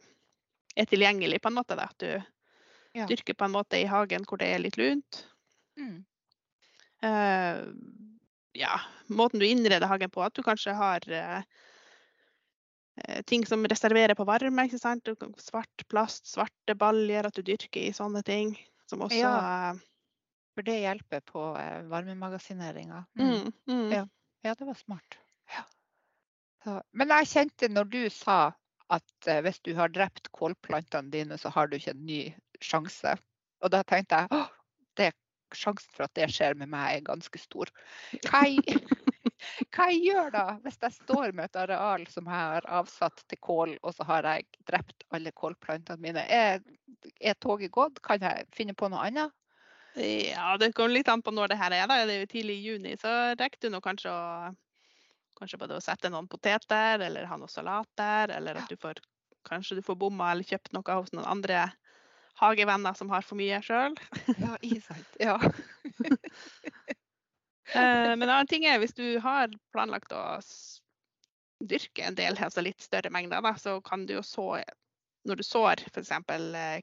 er 0.76 0.90
tilgjengelig 0.92 1.42
på 1.42 1.52
en 1.52 1.58
måte. 1.58 1.80
Da. 1.80 1.88
At 1.88 2.04
du 2.04 2.12
Ja. 2.98 3.06
dyrker 3.10 3.38
på 3.38 3.46
en 3.46 3.54
måte 3.54 3.80
i 3.80 3.88
hagen 3.90 4.26
hvor 4.28 4.42
det 4.42 4.50
er 4.54 4.64
litt 4.64 4.78
lunt. 4.80 5.24
Mm. 5.78 6.02
Uh, 7.06 7.68
ja, 8.58 8.80
måten 9.08 9.40
du 9.40 9.46
innreder 9.48 9.88
hagen 9.88 10.10
på, 10.10 10.24
at 10.26 10.34
du 10.34 10.42
kanskje 10.46 10.74
har 10.74 11.04
eh, 11.14 11.44
ting 13.30 13.46
som 13.46 13.66
reserverer 13.70 14.18
på 14.18 14.26
varme. 14.26 14.66
ikke 14.66 14.80
sant? 14.82 15.10
Svart 15.42 15.86
plast, 15.92 16.26
svarte 16.32 16.76
baljer, 16.76 17.28
at 17.28 17.38
du 17.38 17.46
dyrker 17.46 17.84
i 17.86 17.94
sånne 17.94 18.24
ting. 18.26 18.56
Som 18.90 19.06
også 19.06 19.22
Ja. 19.22 19.76
For 20.58 20.66
det 20.66 20.80
hjelper 20.82 21.22
på 21.22 21.42
eh, 21.62 21.84
varmemagasineringa. 21.86 23.06
mm, 23.20 23.52
mm. 23.70 23.92
Ja. 23.94 24.08
Ja, 24.42 24.54
det 24.56 24.66
var 24.66 24.74
smart. 24.74 25.18
Ja. 25.54 25.64
Så, 26.64 26.82
men 26.92 27.14
jeg 27.14 27.30
kjente 27.30 27.70
når 27.70 27.92
du 27.94 28.10
sa 28.10 28.54
at 28.90 29.30
hvis 29.44 29.60
du 29.68 29.74
har 29.76 29.92
drept 29.92 30.32
kålplantene 30.32 31.12
dine, 31.12 31.38
så 31.38 31.52
har 31.54 31.68
du 31.68 31.76
ikke 31.78 31.92
en 31.92 32.06
ny 32.08 32.22
sjanse. 32.64 33.16
Og 33.64 33.74
da 33.74 33.82
tenkte 33.88 34.22
jeg 34.22 34.32
at 34.38 34.54
det 35.00 35.12
sjansen 35.56 35.94
for 35.96 36.08
at 36.08 36.16
det 36.18 36.30
skjer 36.34 36.58
med 36.60 36.72
meg 36.72 36.98
er 36.98 37.08
ganske 37.08 37.40
stor. 37.42 37.72
Hva 38.28 38.44
jeg, 38.50 38.82
hva 39.76 39.88
jeg 39.92 40.04
gjør 40.08 40.32
da, 40.34 40.46
hvis 40.64 40.80
jeg 40.82 40.96
står 40.98 41.34
med 41.38 41.48
et 41.48 41.60
areal 41.62 42.06
som 42.12 42.28
jeg 42.28 42.36
har 42.52 42.68
avsatt 42.80 43.24
til 43.30 43.40
kål, 43.44 43.76
og 43.84 43.96
så 43.96 44.08
har 44.10 44.28
jeg 44.28 44.48
drept 44.70 45.06
alle 45.14 45.34
kålplantene 45.36 46.02
mine? 46.04 46.24
Er, 46.26 46.64
er 47.22 47.38
toget 47.44 47.74
gått? 47.76 48.02
Kan 48.06 48.24
jeg 48.26 48.48
finne 48.56 48.76
på 48.78 48.90
noe 48.92 49.06
annet? 49.08 49.36
Ja, 49.98 50.54
det 50.62 50.74
kommer 50.78 50.94
litt 50.94 51.10
an 51.10 51.24
på 51.26 51.34
når 51.34 51.54
det 51.54 51.60
her 51.62 51.74
er. 51.74 51.88
da. 51.90 52.00
Det 52.06 52.16
er 52.16 52.26
jo 52.26 52.32
tidlig 52.34 52.58
i 52.60 52.72
juni, 52.72 52.96
så 53.02 53.14
rekker 53.38 53.66
du 53.66 53.74
nå 53.74 53.84
kanskje 53.84 54.14
å 54.14 54.56
Kanskje 55.38 55.60
både 55.62 55.76
å 55.78 55.82
sette 55.86 56.10
noen 56.10 56.26
poteter, 56.26 56.98
eller 56.98 57.28
ha 57.30 57.36
noe 57.38 57.52
salat 57.52 57.86
der, 58.00 58.32
eller 58.40 58.58
at 58.58 58.72
du 58.72 58.80
får 58.82 59.04
Kanskje 59.46 59.78
du 59.78 59.84
får 59.86 59.96
bomma 60.02 60.32
eller 60.34 60.44
kjøpt 60.44 60.74
noe 60.74 60.96
hos 60.98 61.14
noen 61.14 61.28
andre 61.30 61.60
hagevenner 62.40 62.94
som 62.94 63.10
har 63.10 63.26
for 63.26 63.40
mye 63.40 63.60
sjøl. 63.66 63.98
Ja, 64.44 64.56
ikke 64.62 64.82
sant. 64.90 65.22
Ja. 65.22 65.38
Eh, 67.76 68.14
men 68.16 68.22
en 68.24 68.30
annen 68.30 68.48
ting 68.48 68.64
er 68.64 68.78
hvis 68.80 68.94
du 68.96 69.18
har 69.20 69.52
planlagt 69.76 70.14
å 70.16 70.22
dyrke 71.60 72.06
en 72.08 72.16
del 72.16 72.38
altså 72.40 72.64
litt 72.64 72.80
større 72.80 73.12
mengder, 73.12 73.42
da, 73.44 73.52
så 73.60 73.74
kan 73.84 74.06
du 74.08 74.14
jo 74.14 74.22
så 74.24 74.62
Når 75.28 75.36
du 75.36 75.44
sår 75.44 75.84
f.eks. 75.92 76.14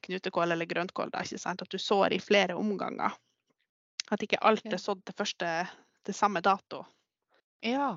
knutekål 0.04 0.52
eller 0.52 0.68
grøntkål, 0.68 1.14
da, 1.14 1.25
at 1.25 1.64
du 1.73 1.78
sår 1.80 2.12
i 2.12 2.20
flere 2.20 2.58
omganger. 2.61 3.16
At 4.12 4.23
ikke 4.23 4.42
alt 4.44 4.68
er 4.68 4.76
sådd 4.76 5.00
til 5.08 5.16
første 5.16 5.52
til 6.04 6.14
samme 6.14 6.44
dato. 6.44 6.84
ja. 7.64 7.94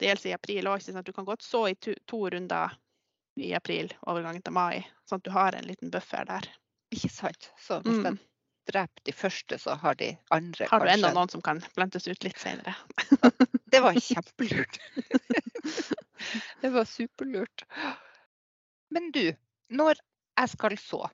Det 0.00 0.08
gjelder 0.08 0.30
i 0.30 0.32
april 0.32 0.68
òg. 0.72 1.04
Du 1.04 1.12
kan 1.12 1.26
godt 1.28 1.42
så 1.44 1.66
i 1.68 1.74
to, 1.76 1.92
to 2.08 2.22
runder 2.32 2.72
i 3.36 3.52
april, 3.52 3.92
overgangen 4.08 4.40
til 4.40 4.54
mai, 4.56 4.80
sånn 5.04 5.20
at 5.20 5.26
du 5.28 5.30
har 5.34 5.52
en 5.52 5.68
liten 5.68 5.92
buffer 5.92 6.24
der. 6.24 6.48
Ikke 6.90 7.10
sant. 7.12 7.50
Så 7.60 7.80
hvis 7.84 8.00
Mm. 8.00 8.16
de 8.16 8.72
dreper 8.72 9.02
de 9.06 9.12
første, 9.12 9.58
så 9.58 9.74
har 9.78 9.94
de 9.94 10.16
andre 10.30 10.66
Har 10.70 10.80
du 10.80 10.88
enda 10.88 11.08
kanskje 11.08 11.14
noen 11.14 11.30
som 11.32 11.42
kan 11.42 11.60
plantes 11.74 12.06
ut 12.08 12.24
litt 12.24 12.38
senere? 12.38 12.74
Det 13.70 13.80
var 13.82 13.94
kjempelurt. 14.10 14.78
det 16.62 16.70
var 16.74 16.84
superlurt. 16.84 17.64
Men 18.90 19.10
du, 19.14 19.32
når 19.70 19.94
jeg 20.38 20.48
skal 20.48 20.76
så, 20.78 21.04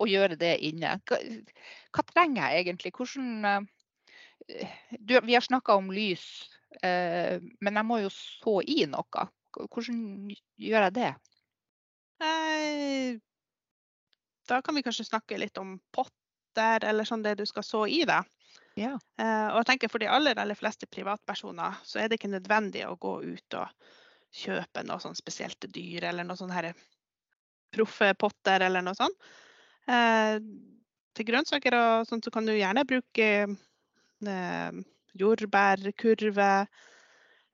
og 0.00 0.08
gjøre 0.08 0.36
det 0.40 0.54
inne, 0.64 0.96
hva, 1.08 1.18
hva 1.92 2.04
trenger 2.12 2.54
jeg 2.54 2.64
egentlig? 2.64 2.92
Hvordan 2.96 3.44
eh, 4.48 4.78
du, 4.98 5.20
Vi 5.20 5.36
har 5.36 5.44
snakka 5.44 5.76
om 5.76 5.90
lys, 5.92 6.24
eh, 6.82 7.40
men 7.60 7.80
jeg 7.80 7.88
må 7.88 8.00
jo 8.04 8.12
så 8.12 8.60
i 8.64 8.84
noe. 8.88 9.26
Hvordan 9.56 10.30
gjør 10.60 10.86
jeg 10.88 10.94
det? 11.00 11.10
Da 14.50 14.58
kan 14.66 14.74
vi 14.76 14.82
kanskje 14.86 15.06
snakke 15.08 15.38
litt 15.38 15.58
om 15.62 15.76
potter 15.94 16.84
eller 16.90 17.06
sånn 17.08 17.22
det 17.22 17.36
du 17.38 17.44
skal 17.46 17.64
så 17.66 17.84
i. 17.86 18.02
det. 18.08 18.20
Ja. 18.78 18.96
Uh, 19.20 19.48
Og 19.52 19.60
jeg 19.60 19.68
tenker 19.72 19.90
For 19.92 20.02
de 20.02 20.10
aller, 20.10 20.38
aller 20.38 20.58
fleste 20.58 20.88
privatpersoner 20.90 21.78
så 21.86 22.00
er 22.02 22.08
det 22.10 22.18
ikke 22.18 22.32
nødvendig 22.32 22.84
å 22.88 22.96
gå 22.98 23.16
ut 23.22 23.58
og 23.60 23.90
kjøpe 24.34 24.82
noe 24.86 25.02
sånn 25.02 25.18
spesielt 25.18 25.66
dyr 25.74 26.06
eller 26.10 26.26
noe 26.26 26.38
sånn 26.38 26.54
proffe 27.74 28.12
potter 28.18 28.62
eller 28.66 28.82
noe 28.82 28.98
sånt. 28.98 29.16
Uh, 29.86 30.38
Til 31.14 31.26
grønnsaker 31.26 31.74
og 31.74 32.06
sånt 32.06 32.26
så 32.26 32.30
kan 32.34 32.46
du 32.46 32.52
gjerne 32.54 32.86
bruke 32.86 33.26
eh, 34.26 34.72
jordbærkurve, 35.18 36.66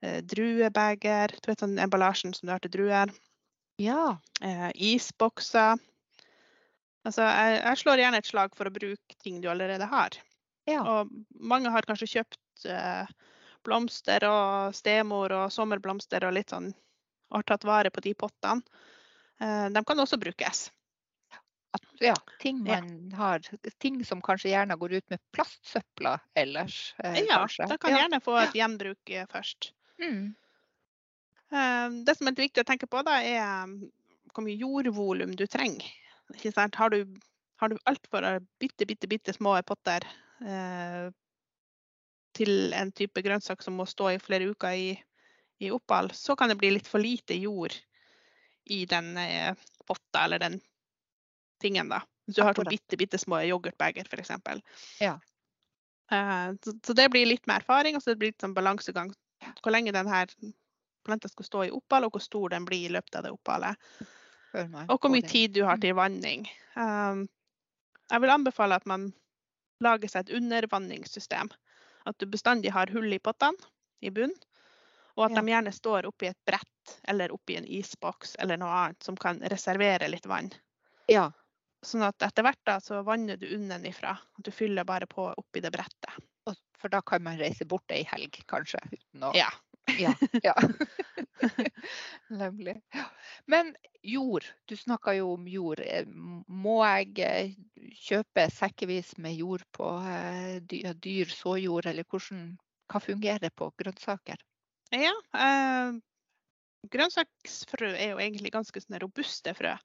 eh, 0.05 0.19
druebeger, 0.23 1.33
du 1.41 1.49
vet 1.51 1.63
sånn 1.65 1.79
emballasjen 1.81 2.35
som 2.37 2.47
du 2.47 2.53
har 2.53 2.61
til 2.61 2.75
druer 2.75 3.13
Ja. 3.81 4.19
eh, 4.43 4.71
isbokser. 4.75 5.81
Altså, 7.07 7.23
jeg, 7.23 7.61
jeg 7.63 7.79
slår 7.83 8.01
gjerne 8.03 8.19
et 8.23 8.27
slag 8.29 8.57
for 8.59 8.67
å 8.69 8.75
bruke 8.75 9.17
ting 9.23 9.39
du 9.43 9.49
allerede 9.53 9.87
har. 9.91 10.17
Ja. 10.67 10.81
Og 10.83 11.13
mange 11.39 11.71
har 11.71 11.87
kanskje 11.87 12.09
kjøpt 12.17 12.67
eh, 12.67 13.11
blomster 13.67 14.27
og 14.27 14.75
stemor 14.75 15.35
og 15.37 15.53
sommerblomster 15.55 16.27
og 16.27 16.35
litt 16.35 16.51
sånn, 16.55 16.73
og 17.31 17.39
har 17.41 17.47
tatt 17.53 17.67
vare 17.69 17.93
på 17.95 18.03
de 18.03 18.15
pottene. 18.19 18.65
Eh, 19.39 19.69
de 19.71 19.83
kan 19.87 20.03
også 20.03 20.19
brukes. 20.19 20.67
At, 21.77 21.85
ja, 22.01 22.15
ting 22.41 22.63
Ja. 22.67 22.79
har 23.19 23.43
Ting 23.83 23.99
som 24.09 24.23
kanskje 24.25 24.49
gjerne 24.55 24.79
går 24.81 24.95
ut 24.97 25.11
med 25.13 25.21
plastsøpla 25.37 26.15
ellers. 26.35 26.95
Eh, 27.05 27.21
ja, 27.27 27.43
kanskje. 27.43 27.67
de 27.69 27.79
kan 27.79 27.93
Ja. 27.93 27.99
gjerne 28.03 28.21
få 28.25 28.37
et 28.41 28.55
gjenbruk 28.57 29.11
eh, 29.13 29.27
først. 29.31 29.71
Mm. 30.01 30.35
Eh, 31.53 31.89
det 32.07 32.17
som 32.17 32.29
er 32.31 32.39
viktig 32.39 32.65
å 32.65 32.67
tenke 32.67 32.89
på, 32.91 33.03
da, 33.07 33.21
er 33.23 33.65
um, 33.69 33.77
hvor 34.33 34.47
mye 34.47 34.57
jordvolum 34.59 35.37
du 35.37 35.47
trenger. 35.47 35.87
Ikke 36.35 36.53
sant? 36.55 36.75
Har 36.75 36.91
du, 36.91 37.05
har 37.63 37.71
du 37.71 37.77
altfor 37.87 38.27
bitte, 38.61 38.87
bitte, 38.89 39.09
bitte 39.11 39.35
små 39.37 39.55
potter 39.67 40.07
eh, 40.43 41.11
til 42.37 42.73
en 42.77 42.93
type 42.93 43.23
grønnsak 43.23 43.63
som 43.65 43.79
må 43.79 43.87
stå 43.89 44.11
i 44.15 44.23
flere 44.23 44.51
uker 44.51 44.77
i, 44.77 44.89
i 45.63 45.71
opphold, 45.73 46.13
så 46.17 46.37
kan 46.37 46.53
det 46.53 46.59
bli 46.61 46.75
litt 46.75 46.89
for 46.91 47.03
lite 47.03 47.39
jord 47.39 47.75
i 48.75 48.83
den 48.91 49.15
eh, 49.23 49.55
potta 49.87 50.25
eller 50.27 50.43
den 50.43 50.61
tingen. 51.63 51.89
da. 51.89 52.03
Hvis 52.27 52.37
du 52.37 52.43
har 52.43 52.55
to 52.55 52.65
Akkurat. 52.65 52.75
bitte, 52.75 52.99
bitte 52.99 53.19
små 53.23 53.41
yoghurtbeger 53.47 54.09
f.eks. 54.11 54.35
Ja. 55.01 55.15
Eh, 56.13 56.51
så, 56.65 56.75
så 56.87 56.93
det 56.99 57.09
blir 57.15 57.27
litt 57.27 57.47
mer 57.47 57.63
erfaring, 57.63 57.97
og 57.97 58.03
så 58.03 58.13
det 58.13 58.21
blir 58.21 58.35
litt 58.35 58.43
sånn 58.43 58.57
balansegang. 58.57 59.15
Hvor 59.63 59.73
lenge 59.73 59.95
denne 59.95 60.25
planta 61.07 61.31
skal 61.31 61.47
stå 61.47 61.65
i 61.65 61.73
opphold, 61.75 62.09
og 62.09 62.17
hvor 62.17 62.25
stor 62.25 62.53
den 62.57 62.67
blir 62.67 62.89
i 62.89 62.95
løpet 62.99 63.21
av 63.21 63.27
det 63.27 63.35
oppholdet. 63.35 63.79
Og 64.89 65.01
hvor 65.01 65.11
mye 65.13 65.23
tid 65.29 65.53
du 65.55 65.65
har 65.65 65.77
Mm. 65.77 65.81
til 65.81 65.95
vanning. 65.95 66.49
Um, 66.77 67.29
jeg 68.11 68.21
vil 68.21 68.31
anbefale 68.31 68.75
at 68.77 68.87
man 68.87 69.13
lager 69.81 70.09
seg 70.09 70.29
et 70.29 70.37
undervanningssystem. 70.37 71.51
At 72.07 72.19
du 72.19 72.27
bestandig 72.27 72.71
har 72.73 72.87
hull 72.93 73.13
i 73.13 73.19
pottene 73.19 73.59
i 74.03 74.11
bunnen, 74.11 74.37
og 75.17 75.25
at 75.27 75.31
Ja. 75.33 75.41
de 75.41 75.47
gjerne 75.51 75.73
står 75.73 76.07
oppi 76.07 76.27
et 76.29 76.39
brett 76.47 77.01
eller 77.09 77.33
oppi 77.33 77.57
en 77.57 77.65
isboks 77.67 78.37
eller 78.39 78.57
noe 78.57 78.69
annet 78.71 79.03
som 79.03 79.17
kan 79.17 79.41
reservere 79.41 80.09
litt 80.09 80.27
vann. 80.27 80.51
Ja. 81.09 81.31
Sånn 81.85 82.03
at 82.03 82.17
etter 82.23 82.43
hvert 82.43 82.65
da, 82.65 82.79
så 82.81 83.03
vanner 83.05 83.37
du 83.37 83.47
unnenifra. 83.55 84.19
Du 84.43 84.51
fyller 84.51 84.85
bare 84.85 85.07
på 85.07 85.35
oppi 85.37 85.61
det 85.61 85.73
brettet. 85.73 86.23
For 86.79 86.89
da 86.89 87.01
kan 87.01 87.23
man 87.23 87.39
reise 87.39 87.65
bort 87.65 87.91
ei 87.91 88.03
helg, 88.05 88.31
kanskje. 88.47 88.79
Uten 88.93 89.23
å 89.23 89.35
Ja. 89.35 89.49
Ja. 89.99 90.15
ja. 90.43 90.55
Nemlig. 92.29 92.81
Men 93.45 93.77
jord, 94.03 94.45
du 94.65 94.77
snakka 94.77 95.15
jo 95.15 95.33
om 95.35 95.49
jord. 95.49 95.81
Eh, 95.81 96.07
Må 96.49 96.79
jeg 96.85 97.13
eh, 97.23 97.55
kjøpe 98.07 98.49
sekkevis 98.53 99.15
med 99.23 99.39
jord 99.39 99.65
på 99.77 99.91
eh, 100.03 100.59
dyr, 100.63 101.31
såjord, 101.31 101.87
eller 101.87 102.07
hvordan, 102.11 102.57
hva 102.91 103.03
fungerer 103.03 103.55
på 103.55 103.71
grønnsaker? 103.79 104.43
Ja, 104.95 105.15
eh, 105.39 105.97
grønnsaksfrø 106.93 107.93
er 107.95 108.13
jo 108.15 108.23
egentlig 108.23 108.55
ganske 108.55 108.83
sånne 108.83 109.03
robuste 109.03 109.55
frø. 109.59 109.77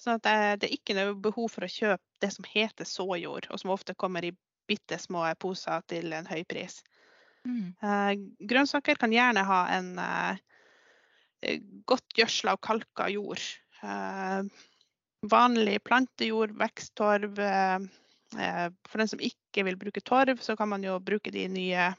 Så 0.00 0.16
at 0.16 0.24
det, 0.26 0.38
det 0.60 0.68
er 0.68 0.76
ikke 0.78 0.96
noe 0.98 1.14
behov 1.22 1.52
for 1.54 1.66
å 1.66 1.70
kjøpe 1.70 2.02
det 2.24 2.32
som 2.34 2.48
heter 2.48 2.88
såjord, 2.88 3.46
og 3.52 3.60
som 3.62 3.72
ofte 3.76 3.94
kommer 3.94 4.26
i 4.26 4.34
bitte 4.68 4.98
små 4.98 5.26
poser 5.40 5.84
til 5.90 6.12
en 6.16 6.26
høy 6.26 6.42
pris. 6.48 6.80
Mm. 7.44 7.74
Eh, 7.82 8.12
grønnsaker 8.48 8.98
kan 9.00 9.12
gjerne 9.12 9.44
ha 9.44 9.60
en 9.76 9.90
eh, 10.00 10.38
eh, 11.44 11.60
godt 11.88 12.16
gjødsla 12.16 12.56
og 12.56 12.62
kalka 12.64 13.08
jord. 13.12 13.42
Vanlig 15.24 15.78
plantejord, 15.84 16.54
veksttorv. 16.56 17.36
For 18.34 19.00
den 19.00 19.10
som 19.10 19.20
ikke 19.22 19.64
vil 19.68 19.76
bruke 19.80 20.00
torv, 20.04 20.40
så 20.40 20.56
kan 20.56 20.68
man 20.72 20.84
jo 20.84 20.96
bruke 21.04 21.32
de 21.32 21.44
nye 21.52 21.90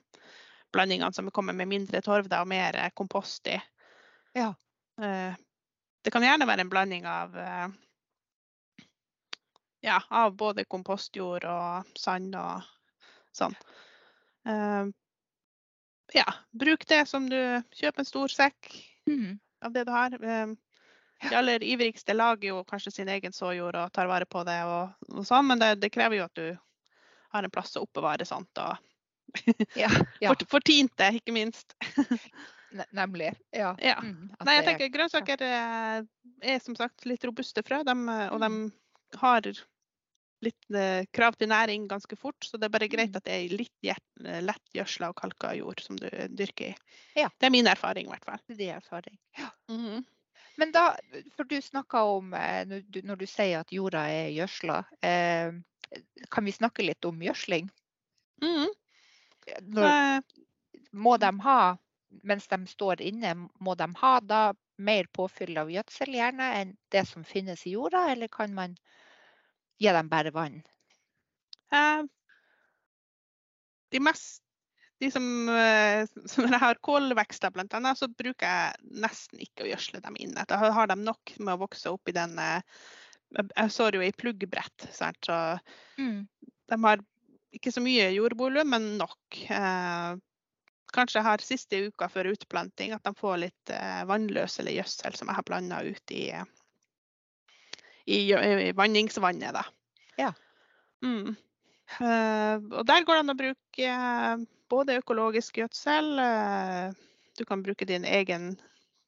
blandingene 0.74 1.14
som 1.14 1.30
kommer 1.34 1.54
med 1.54 1.70
mindre 1.70 2.02
torv 2.06 2.28
da, 2.30 2.42
og 2.42 2.50
mer 2.50 2.78
kompost 2.98 3.48
i. 3.54 3.60
Ja. 4.36 4.50
Det 4.98 6.14
kan 6.14 6.26
gjerne 6.26 6.50
være 6.50 6.66
en 6.66 6.74
blanding 6.74 7.06
av 7.10 7.38
ja, 9.86 10.02
av 10.10 10.36
både 10.38 10.66
kompostjord 10.66 11.46
og 11.50 11.98
sand 11.98 12.36
og 12.42 12.66
sånn. 13.38 13.58
Ja, 16.14 16.26
bruk 16.52 16.86
det 16.88 17.08
som 17.10 17.26
du 17.30 17.38
kjøper 17.74 18.00
en 18.00 18.06
stor 18.06 18.28
sekk 18.34 18.74
Mm. 19.08 19.40
av 19.62 19.72
det 19.74 19.84
du 19.86 19.92
har. 19.92 20.14
Eh, 20.24 20.48
De 21.30 21.36
aller 21.36 21.64
ivrigste 21.64 22.14
lager 22.14 22.50
jo 22.50 22.64
kanskje 22.68 22.92
sin 22.92 23.08
egen 23.10 23.32
såjord 23.34 23.76
og 23.76 23.92
tar 23.94 24.08
vare 24.08 24.26
på 24.26 24.44
det, 24.46 24.58
og, 24.68 24.90
og 25.16 25.26
sånn, 25.26 25.48
men 25.48 25.60
det, 25.60 25.80
det 25.80 25.90
krever 25.94 26.18
jo 26.18 26.26
at 26.26 26.34
du 26.36 26.58
har 27.32 27.44
en 27.44 27.50
plass 27.54 27.76
å 27.78 27.86
oppbevare 27.88 28.26
sånt. 28.28 28.52
Og 28.58 28.78
Ja, 29.76 29.88
ja. 30.22 30.30
Fort, 30.34 30.44
fortint 30.50 30.92
det, 30.98 31.14
ikke 31.22 31.34
minst. 31.34 31.74
nemlig. 32.92 33.32
Ja. 33.56 33.76
Ja. 33.80 33.96
Mm, 34.04 34.30
Nei, 34.44 34.56
jeg 34.58 34.64
er- 34.64 34.68
tenker 34.68 34.92
grønnsaker 34.94 35.42
eh, 35.42 36.04
er 36.44 36.60
som 36.60 36.76
sagt 36.76 37.06
litt 37.08 37.24
robuste 37.24 37.64
frø, 37.64 37.84
dem, 37.88 38.08
eh, 38.10 38.28
og 38.30 38.40
de 38.44 38.50
Mm. 38.50 38.72
har 39.22 39.42
litt 40.44 40.76
eh, 40.76 41.06
krav 41.16 41.38
til 41.40 41.50
næring 41.50 41.88
ganske 41.90 42.18
fort, 42.20 42.38
så 42.44 42.58
det 42.58 42.68
er 42.68 42.74
bare 42.76 42.90
greit 42.92 43.14
Mm. 43.14 43.18
at 43.18 43.24
det 43.26 43.36
er 43.36 43.58
litt 43.58 43.90
eh, 44.26 44.42
lett 44.44 44.74
gjødsla 44.76 45.10
og 45.10 45.16
kalka 45.16 45.54
jord 45.56 45.82
som 45.82 45.96
du 45.96 46.10
dyrker 46.30 46.74
i. 46.74 46.76
Ja. 47.16 47.30
Det 47.40 47.48
er 47.48 47.56
min 47.56 47.68
erfaring 47.68 48.08
i 48.08 48.10
hvert 48.12 48.26
fall. 48.26 48.42
Det 48.48 48.70
er 48.70 48.78
erfaring. 48.78 49.18
Ja. 49.38 49.50
Mhm. 49.70 50.04
Men 50.58 50.72
da, 50.72 50.96
for 51.36 51.44
du 51.44 51.58
snakka 51.62 52.04
om 52.16 52.34
eh, 52.34 52.66
når 53.04 53.16
du, 53.20 53.26
sier 53.28 53.60
at 53.60 53.72
jorda 53.76 54.06
er 54.08 54.30
gjødsla, 54.32 54.84
eh, 55.04 55.52
kan 56.32 56.46
vi 56.46 56.52
snakke 56.56 56.86
litt 56.86 57.06
om 57.06 57.20
gjødsling? 57.20 57.70
Mm. 58.44 58.70
Når, 59.62 59.90
Eh, 59.90 60.22
må 60.96 61.18
de 61.18 61.32
ha, 61.44 61.78
mens 62.24 62.48
de 62.48 62.58
står 62.68 63.02
inne, 63.02 63.50
må 63.60 63.76
de 63.76 63.88
ha 64.00 64.20
da 64.20 64.54
mer 64.78 65.08
påfyll 65.12 65.58
av 65.58 65.70
gjødsel 65.72 66.16
gjerne 66.16 66.48
enn 66.62 66.78
det 66.92 67.06
som 67.08 67.24
finnes 67.24 67.66
i 67.68 67.76
jorda, 67.76 68.10
eller 68.12 68.28
kan 68.32 68.54
man 68.56 68.76
gi 69.82 69.94
dem 69.98 70.10
bare 70.12 70.34
vann? 70.36 70.62
Uh, 71.74 72.06
de 73.94 74.02
mest 74.04 74.42
de 75.04 75.10
som, 75.12 75.26
som 76.32 76.46
Når 76.46 76.54
jeg 76.56 76.62
har 76.62 76.78
kålvekster, 76.88 77.52
bl.a., 77.52 77.96
så 78.00 78.08
bruker 78.08 78.48
jeg 78.48 78.94
nesten 79.04 79.42
ikke 79.44 79.66
å 79.66 79.68
gjødsle 79.68 80.00
dem 80.06 80.16
inne. 80.24 80.46
Da 80.48 80.60
har 80.72 80.88
de 80.88 80.96
nok 81.02 81.34
med 81.42 81.56
å 81.56 81.64
vokse 81.66 81.92
opp 81.92 82.08
i 82.08 82.16
den 82.16 82.38
eh, 82.40 82.64
Jeg 83.36 83.74
sår 83.76 83.98
jo 84.00 84.06
i 84.06 84.14
pluggbrett, 84.16 84.88
sant? 84.96 85.20
så 85.28 85.58
de 86.00 86.80
har 86.88 87.04
ikke 87.56 87.72
så 87.72 87.84
mye 87.84 88.08
jordvolum, 88.16 88.72
men 88.72 88.96
nok. 89.00 89.42
Eh, 89.52 90.16
kanskje 90.96 91.20
jeg 91.20 91.28
har 91.28 91.44
siste 91.44 91.80
uka 91.90 92.08
før 92.12 92.32
utplanting 92.32 92.94
at 92.96 93.04
de 93.04 93.12
får 93.18 93.42
litt 93.44 93.74
eh, 93.74 94.04
vannløs 94.08 94.60
eller 94.62 94.78
gjødsel 94.78 95.18
som 95.20 95.32
jeg 95.32 95.40
har 95.40 95.48
blanda 95.48 95.82
ut 95.84 96.16
i, 96.16 96.30
i, 98.06 98.20
i 98.34 98.72
vanningsvannet. 98.72 99.54
Da. 99.54 99.66
Ja. 100.18 100.34
Mm. 101.04 101.36
Uh, 102.02 102.58
og 102.74 102.86
der 102.88 103.06
går 103.06 103.18
det 103.18 103.24
an 103.24 103.34
å 103.34 103.38
bruke 103.38 103.90
eh, 103.90 104.46
både 104.72 104.98
økologisk 105.00 105.60
gjødsel, 105.62 106.08
uh, 106.18 106.90
du 107.38 107.44
kan 107.46 107.62
bruke 107.66 107.86
din 107.86 108.08
egen 108.10 108.56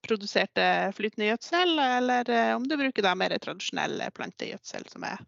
produserte 0.06 0.92
flytende 0.96 1.32
gjødsel, 1.32 1.74
eller 1.82 2.30
uh, 2.30 2.54
om 2.58 2.68
du 2.70 2.78
bruker 2.78 3.06
da 3.06 3.16
mer 3.18 3.34
tradisjonell 3.42 4.04
plantegjødsel, 4.14 4.86
som 4.94 5.08
er 5.10 5.24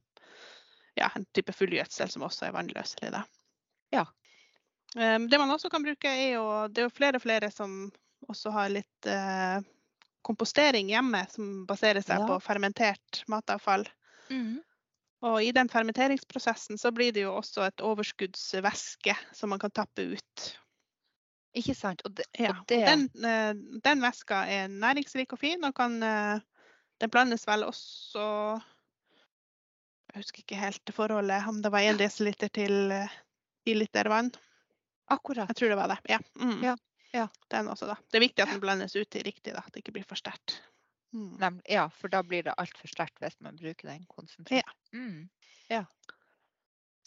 ja, 0.99 1.09
en 1.15 1.25
type 1.33 1.55
fullgjødsel 1.55 2.11
som 2.13 2.27
også 2.27 2.49
er 2.49 2.55
vannløselig. 2.55 3.11
Da. 3.15 3.23
Ja. 3.95 4.05
Um, 4.95 5.25
det 5.29 5.41
man 5.41 5.51
også 5.53 5.71
kan 5.73 5.85
bruke, 5.85 6.09
er 6.09 6.35
jo 6.35 6.45
Det 6.69 6.83
er 6.83 6.87
jo 6.89 6.93
flere 6.93 7.17
og 7.17 7.25
flere 7.25 7.51
som 7.53 7.91
også 8.29 8.53
har 8.53 8.71
litt 8.73 9.09
kompostering 10.25 10.89
hjemme, 10.91 11.25
som 11.31 11.65
baserer 11.69 12.01
seg 12.01 12.19
Ja. 12.19 12.27
på 12.27 12.39
fermentert 12.43 13.23
matavfall. 13.27 13.87
Og 15.21 15.43
i 15.43 15.51
den 15.51 15.67
fermenteringsprosessen 15.69 16.77
så 16.77 16.91
blir 16.95 17.11
det 17.11 17.23
jo 17.25 17.33
også 17.35 17.65
et 17.67 17.81
overskuddsvæske 17.81 19.15
som 19.35 19.49
man 19.49 19.59
kan 19.59 19.71
tappe 19.71 20.01
ut. 20.15 20.57
Ikke 21.57 21.73
sant? 21.75 22.01
Og 22.05 22.13
det, 22.15 22.25
Ja. 22.39 22.49
og 22.51 22.67
det 22.67 22.85
Den, 22.85 23.09
eh, 23.25 23.53
den 23.83 24.01
væska 24.01 24.45
er 24.47 24.67
næringsrik 24.67 25.33
og 25.33 25.39
fin, 25.39 25.63
og 25.63 25.73
kan, 25.75 26.01
eh, 26.03 26.39
den 27.01 27.09
blandes 27.09 27.47
vel 27.47 27.63
også 27.63 28.61
Jeg 30.13 30.23
husker 30.23 30.39
ikke 30.39 30.55
helt 30.55 30.89
forholdet, 30.93 31.47
om 31.47 31.61
det 31.61 31.71
var 31.71 31.79
1 31.81 31.97
dl 31.97 32.47
til 32.49 32.91
eh, 32.91 33.07
10 33.67 33.73
liter 33.73 34.09
vann. 34.09 34.31
akkurat. 35.11 35.47
Jeg 35.49 35.55
tror 35.55 35.67
det 35.69 35.77
var 35.77 35.87
det. 35.87 35.97
Ja. 36.09 36.17
Mm. 36.35 36.61
Ja, 36.63 36.75
ja. 37.15 37.27
Den 37.51 37.69
også, 37.71 37.89
da. 37.89 37.97
Det 38.09 38.19
er 38.19 38.25
viktig 38.27 38.45
at 38.45 38.53
den 38.53 38.63
blandes 38.63 38.95
ut 38.95 39.09
til 39.09 39.25
riktig, 39.25 39.53
da. 39.55 39.63
At 39.65 39.73
det 39.73 39.83
ikke 39.83 39.97
blir 39.99 40.07
for 40.09 40.19
sterkt. 40.19 40.59
Mm. 41.15 41.61
Ja, 41.65 41.87
for 41.89 42.11
da 42.13 42.21
blir 42.21 42.45
det 42.45 42.53
altfor 42.61 42.91
sterkt 42.91 43.17
hvis 43.23 43.39
man 43.41 43.57
bruker 43.57 43.89
den 43.89 44.05
konsentrert. 44.11 44.75
Mm. 44.93 45.29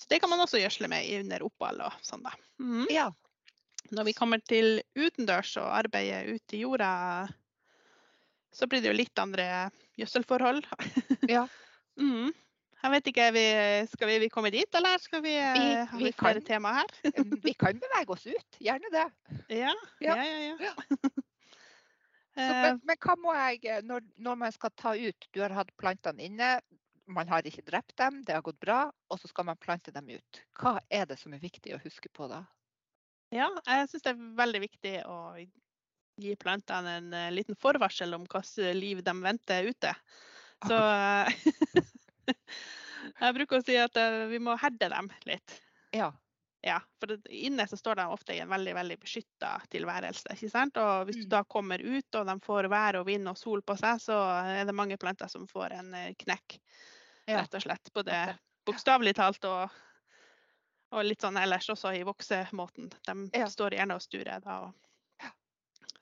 Så 0.03 0.09
det 0.11 0.19
kan 0.19 0.31
man 0.33 0.41
også 0.43 0.59
gjødsle 0.59 0.89
med 0.91 1.07
under 1.21 1.45
opphold 1.47 1.85
og 1.87 1.99
sånn, 2.03 2.25
da. 2.27 2.33
Mm. 2.59 2.87
Ja. 2.91 3.07
Når 3.95 4.09
vi 4.09 4.15
kommer 4.17 4.43
til 4.43 4.81
utendørs 4.99 5.55
og 5.61 5.69
arbeidet 5.71 6.25
ute 6.35 6.57
i 6.59 6.63
jorda, 6.65 6.91
så 8.53 8.67
blir 8.67 8.83
det 8.83 8.91
jo 8.91 8.99
litt 8.99 9.23
andre 9.23 9.47
gjødselforhold. 10.01 10.65
Ja. 11.31 11.47
Mm. 11.93 12.31
Jeg 12.83 12.91
vet 12.91 13.09
ikke, 13.13 13.27
vi, 13.37 13.43
skal 13.93 14.09
vi, 14.11 14.15
vi 14.25 14.29
komme 14.33 14.51
dit, 14.51 14.75
eller 14.75 14.99
skal 14.99 15.23
vi, 15.23 15.37
eh, 15.39 15.55
Vi- 15.55 15.99
vi 16.01 16.09
vi 16.09 16.13
flere 16.19 16.41
temaer 16.43 16.47
tema 16.49 16.73
her? 16.81 16.89
Vi 17.47 17.55
kan 17.55 17.79
bevege 17.79 18.11
oss 18.17 18.27
ut, 18.27 18.59
gjerne 18.59 18.91
det. 18.91 19.05
Ja, 19.55 19.75
Ja. 20.03 20.17
ja, 20.19 20.57
ja. 20.67 20.75
Så, 22.33 22.49
men, 22.49 22.79
men 22.89 22.97
hva 22.97 23.15
må 23.21 23.35
jeg, 23.37 23.59
eh, 23.69 23.83
når, 23.85 24.07
når 24.17 24.39
man 24.41 24.53
skal 24.55 24.71
ta 24.81 24.95
ut, 24.97 25.27
du 25.37 25.41
har 25.45 25.53
hatt 25.53 25.71
plantene 25.77 26.25
inne, 26.25 26.49
man 27.13 27.29
har 27.29 27.45
ikke 27.45 27.63
drept 27.67 27.93
dem, 28.01 28.23
det 28.25 28.33
har 28.35 28.43
gått 28.47 28.59
bra, 28.63 28.87
og 29.13 29.21
så 29.21 29.29
skal 29.29 29.45
man 29.51 29.59
plante 29.61 29.93
dem 29.93 30.09
ut. 30.15 30.41
Hva 30.59 30.79
er 30.89 31.05
det 31.11 31.19
som 31.21 31.35
er 31.37 31.43
viktig 31.43 31.75
å 31.77 31.81
huske 31.83 32.09
på 32.17 32.29
da? 32.33 32.41
Ja, 33.37 33.51
jeg 33.69 33.91
syns 33.93 34.03
det 34.07 34.15
er 34.15 34.25
veldig 34.41 34.61
viktig 34.65 34.95
å 35.09 35.19
gi 36.23 36.33
plantene 36.41 36.97
en 37.03 37.13
eh, 37.17 37.29
liten 37.37 37.57
forvarsel 37.61 38.17
om 38.17 38.25
hvilket 38.25 38.75
liv 38.81 39.05
de 39.05 39.15
venter 39.23 39.69
ute. 39.69 39.93
Så 40.65 40.79
jeg 42.27 43.35
bruker 43.37 43.59
å 43.61 43.65
si 43.67 43.77
at 43.81 43.97
eh, 44.01 44.27
vi 44.31 44.39
må 44.43 44.55
herde 44.61 44.89
dem 44.93 45.11
litt. 45.29 45.57
Ja. 45.97 46.13
Ja, 46.63 46.77
for 47.03 47.17
inne 47.35 47.65
så 47.67 47.75
står 47.77 47.99
de 47.99 48.05
ofte 48.15 48.37
i 48.37 48.39
en 48.39 48.53
veldig 48.53 48.75
veldig 48.77 48.97
beskytta 49.03 49.57
tilværelse. 49.73 50.31
ikke 50.37 50.51
sant? 50.53 50.77
Og 50.79 51.09
hvis 51.09 51.17
du 51.19 51.25
Mm. 51.27 51.31
da 51.33 51.41
kommer 51.51 51.83
ut 51.83 52.15
og 52.21 52.27
de 52.29 52.37
får 52.45 52.69
vær 52.71 53.01
og 53.01 53.07
vind 53.09 53.27
og 53.29 53.37
sol 53.41 53.63
på 53.67 53.75
seg, 53.81 53.99
så 54.05 54.15
er 54.47 54.65
det 54.69 54.75
mange 54.79 54.97
planter 54.97 55.27
som 55.29 55.49
får 55.51 55.73
en 55.81 55.95
eh, 55.99 56.13
knekk, 56.15 56.61
rett 57.27 57.55
og 57.59 57.63
slett. 57.67 57.91
Både 57.93 58.15
Ok. 58.31 58.39
bokstavelig 58.71 59.15
talt 59.19 59.45
og, 59.51 59.75
og 60.93 61.05
litt 61.05 61.21
sånn 61.27 61.37
ellers 61.43 61.67
også 61.75 61.97
i 61.99 62.05
voksemåten. 62.07 62.93
De 63.11 63.47
står 63.51 63.75
gjerne 63.75 63.99
og 63.99 64.03
sturer 64.07 64.39
da. 64.47 64.73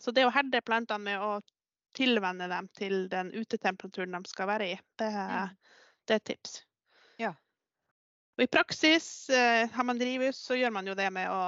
Så 0.01 0.13
det 0.13 0.27
å 0.29 0.33
herde 0.33 0.61
plantene 0.65 1.05
med 1.05 1.21
å 1.25 1.41
tilvenne 1.97 2.49
dem 2.53 2.69
til 2.77 3.09
den 3.09 3.33
utetemperaturen 3.33 4.13
de 4.13 4.29
skal 4.29 4.47
være 4.53 4.69
i, 4.75 4.79
det, 5.01 5.09
er- 5.09 5.49
Mm. 5.49 5.57
Det 6.11 6.17
er 6.17 6.23
et 6.25 6.29
tips. 6.33 6.57
Ja. 7.23 7.31
Og 8.39 8.43
I 8.45 8.49
praksis, 8.51 9.07
eh, 9.31 9.69
har 9.71 9.87
man 9.87 9.99
drivhus, 10.01 10.41
så 10.43 10.59
gjør 10.59 10.73
man 10.75 10.89
jo 10.91 10.97
det 10.99 11.07
med 11.15 11.31
å 11.31 11.43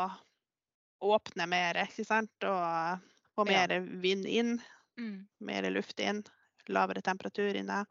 åpne 1.03 1.49
mer, 1.51 1.81
ikke 1.83 2.07
sant? 2.07 2.31
Og 2.47 3.03
få 3.35 3.47
Ja. 3.49 3.67
mer 3.67 3.81
vind 4.03 4.27
inn, 4.27 4.63
Mm. 4.99 5.27
mer 5.41 5.63
luft 5.71 5.99
inn, 6.01 6.23
lavere 6.69 7.03
temperatur 7.03 7.55
inne. 7.57 7.87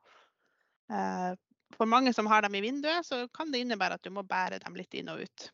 Eh, 0.92 1.36
For 1.78 1.86
mange 1.88 2.14
som 2.14 2.26
har 2.28 2.42
dem 2.42 2.54
i 2.56 2.62
vinduet, 2.62 3.06
så 3.08 3.28
kan 3.34 3.50
det 3.52 3.62
innebære 3.64 3.94
at 3.94 4.02
du 4.04 4.10
må 4.12 4.24
bære 4.28 4.60
dem 4.60 4.74
litt 4.76 4.94
inn 4.94 5.08
og 5.10 5.22
ut. 5.22 5.52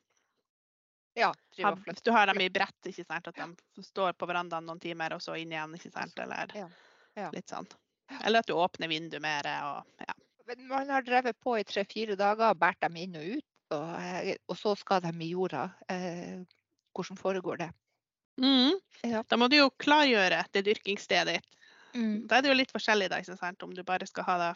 Ja, 1.16 1.32
hvis 1.56 2.02
du 2.02 2.12
har 2.12 2.26
dem 2.26 2.42
i 2.42 2.50
brett, 2.50 2.74
ikke 2.86 3.06
sant? 3.06 3.28
at 3.28 3.36
de 3.36 3.84
står 3.84 4.14
på 4.18 4.26
verandaen 4.28 4.66
noen 4.66 4.80
timer 4.82 5.14
og 5.14 5.22
så 5.22 5.38
inn 5.40 5.52
igjen, 5.52 5.74
ikke 5.78 5.92
sant? 5.92 6.18
eller 6.20 6.48
Ja. 6.56 6.70
Ja. 7.16 7.30
litt 7.32 7.46
sånn. 7.48 7.68
Eller 8.24 8.40
at 8.40 8.48
du 8.48 8.54
åpner 8.54 8.88
vinduet 8.90 9.22
mer. 9.22 9.44
Og, 9.46 9.86
ja. 10.00 10.14
Men 10.48 10.68
man 10.70 10.90
har 10.90 11.04
drevet 11.04 11.40
på 11.44 11.58
i 11.60 11.66
tre-fire 11.68 12.16
dager 12.20 12.54
og 12.54 12.62
båret 12.62 12.80
dem 12.86 12.96
inn 13.02 13.18
og 13.20 13.34
ut, 13.38 13.48
og, 13.76 13.90
eh, 14.00 14.36
og 14.48 14.56
så 14.60 14.76
skal 14.80 15.04
de 15.04 15.12
i 15.26 15.34
jorda. 15.34 15.66
Eh, 15.92 16.40
hvordan 16.96 17.20
foregår 17.20 17.62
det? 17.66 17.70
Mm. 18.42 18.78
Ja. 19.04 19.24
Da 19.28 19.38
må 19.38 19.50
du 19.52 19.58
jo 19.58 19.70
klargjøre 19.82 20.46
det 20.54 20.64
dyrkingsstedet 20.70 21.38
ditt. 21.38 21.58
Mm. 21.98 22.28
Da 22.30 22.38
er 22.38 22.46
det 22.46 22.52
jo 22.52 22.60
litt 22.60 22.72
forskjellig, 22.72 23.10
da, 23.12 23.20
om 23.66 23.74
du 23.74 23.84
bare 23.84 24.08
skal 24.08 24.28
ha 24.28 24.38
da, 24.42 24.50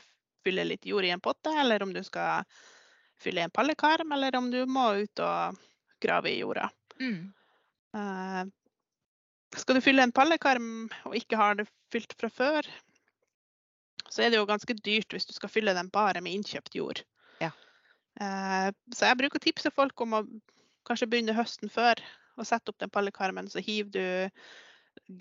fylle 0.45 0.65
litt 0.65 0.86
jord 0.88 1.06
i 1.06 1.12
en 1.13 1.21
potte, 1.21 1.51
eller 1.60 1.84
om 1.84 1.91
du 1.93 2.01
skal 2.06 2.45
fylle 3.21 3.43
en 3.45 3.54
pallekarm, 3.54 4.13
eller 4.15 4.36
om 4.38 4.49
du 4.54 4.63
må 4.65 4.88
ut 5.04 5.21
og 5.21 5.60
grave 6.01 6.32
i 6.32 6.39
jorda. 6.39 6.69
Mm. 7.01 7.34
Uh, 7.97 8.45
skal 9.60 9.77
du 9.77 9.84
fylle 9.84 10.06
en 10.06 10.15
pallekarm 10.15 10.88
og 11.10 11.17
ikke 11.17 11.38
har 11.38 11.60
det 11.60 11.67
fylt 11.91 12.15
fra 12.17 12.30
før, 12.32 12.69
så 14.12 14.26
er 14.26 14.32
det 14.32 14.39
jo 14.41 14.47
ganske 14.50 14.76
dyrt 14.84 15.13
hvis 15.13 15.28
du 15.30 15.34
skal 15.36 15.52
fylle 15.52 15.76
den 15.78 15.91
bare 15.93 16.21
med 16.24 16.36
innkjøpt 16.36 16.76
jord. 16.76 17.04
Ja. 17.41 17.52
Eh, 18.19 18.71
så 18.95 19.08
jeg 19.08 19.19
bruker 19.21 19.39
å 19.39 19.45
tipse 19.45 19.71
folk 19.74 20.04
om 20.04 20.17
å 20.19 20.26
kanskje 20.88 21.08
begynne 21.12 21.38
høsten 21.38 21.71
før 21.71 22.02
og 22.39 22.47
sette 22.47 22.74
opp 22.74 22.80
den 22.82 22.91
pallekarmen. 22.91 23.50
Så 23.52 23.63
hiver 23.63 23.91
du 23.95 24.43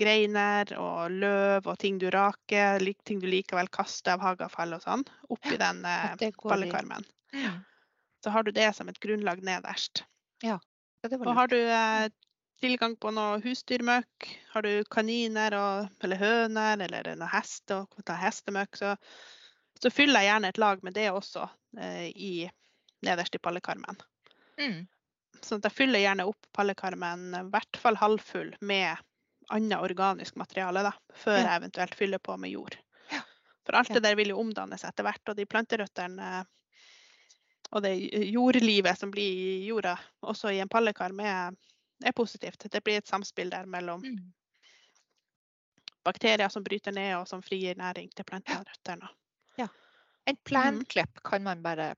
greiner 0.00 0.70
og 0.78 1.14
løv 1.22 1.68
og 1.70 1.78
ting 1.82 1.98
du 2.02 2.08
raker, 2.10 2.82
ting 3.06 3.20
du 3.22 3.28
likevel 3.30 3.70
kaster 3.72 4.16
av 4.16 4.24
hageavfall 4.24 4.74
og 4.76 4.82
sånn, 4.84 5.04
oppi 5.30 5.58
den 5.60 5.84
eh, 5.86 6.30
pallekarmen. 6.42 7.06
Ja. 7.36 7.54
Så 8.24 8.34
har 8.34 8.44
du 8.44 8.50
det 8.52 8.72
som 8.76 8.90
et 8.90 8.98
grunnlag 9.00 9.42
nederst. 9.46 10.04
Ja, 10.44 10.58
Og 11.04 11.32
har 11.36 11.48
du 11.48 11.56
eh, 11.56 12.10
tilgang 12.60 12.96
på 13.00 13.10
noe 13.14 13.40
husdyrmøkk, 13.44 14.28
har 14.52 14.66
du 14.66 14.84
kaniner 14.92 15.56
og, 15.58 15.90
eller 16.04 16.20
høner 16.20 16.84
eller 16.86 17.12
noe 17.16 17.30
hest 17.32 17.72
og 17.74 17.92
ta 18.06 18.16
hestemøkk, 18.20 18.76
så, 18.80 18.94
så 19.80 19.92
fyller 19.92 20.24
jeg 20.24 20.32
gjerne 20.32 20.52
et 20.52 20.60
lag 20.62 20.84
med 20.86 20.96
det 20.96 21.08
også 21.10 21.46
eh, 21.80 22.08
i, 22.12 22.32
nederst 23.06 23.36
i 23.36 23.42
pallekarmen. 23.42 24.00
Mm. 24.60 24.82
Så 25.40 25.56
at 25.56 25.70
jeg 25.70 25.76
fyller 25.78 26.02
gjerne 26.02 26.28
opp 26.28 26.50
pallekarmen 26.56 27.30
i 27.38 27.44
hvert 27.52 27.80
fall 27.80 27.96
halvfull 27.96 28.52
med 28.60 29.00
annet 29.50 29.80
organisk 29.82 30.36
materiale, 30.38 30.84
da, 30.86 30.92
før 31.16 31.38
Ja. 31.38 31.46
jeg 31.46 31.62
eventuelt 31.62 31.94
fyller 31.98 32.22
på 32.22 32.36
med 32.38 32.52
jord. 32.52 32.76
Ja. 33.10 33.22
For 33.66 33.80
alt 33.80 33.92
det 33.94 34.04
der 34.04 34.16
vil 34.18 34.30
jo 34.34 34.40
omdannes 34.42 34.84
etter 34.84 35.06
hvert, 35.06 35.24
og 35.32 35.38
de 35.38 35.48
planterøttene 35.48 36.44
og 37.70 37.82
det 37.84 37.94
jordlivet 38.30 38.98
som 38.98 39.10
blir 39.14 39.30
i 39.30 39.66
jorda, 39.68 39.94
også 40.26 40.50
i 40.54 40.60
en 40.62 40.70
pallekarm, 40.70 41.20
er, 41.22 41.54
er 42.04 42.12
positivt. 42.16 42.66
Det 42.70 42.82
blir 42.84 42.98
et 42.98 43.06
samspill 43.08 43.50
der 43.50 43.66
mellom 43.66 44.02
Mm. 44.04 44.32
bakterier 46.04 46.48
som 46.48 46.64
bryter 46.64 46.92
ned 46.92 47.16
og 47.18 47.28
som 47.28 47.42
frigir 47.42 47.76
næring 47.76 48.10
til 48.14 48.24
planterøttene. 48.24 49.08
En 50.26 50.36
plenklipp 50.44 51.22
kan 51.24 51.42
man 51.42 51.62
bare 51.62 51.94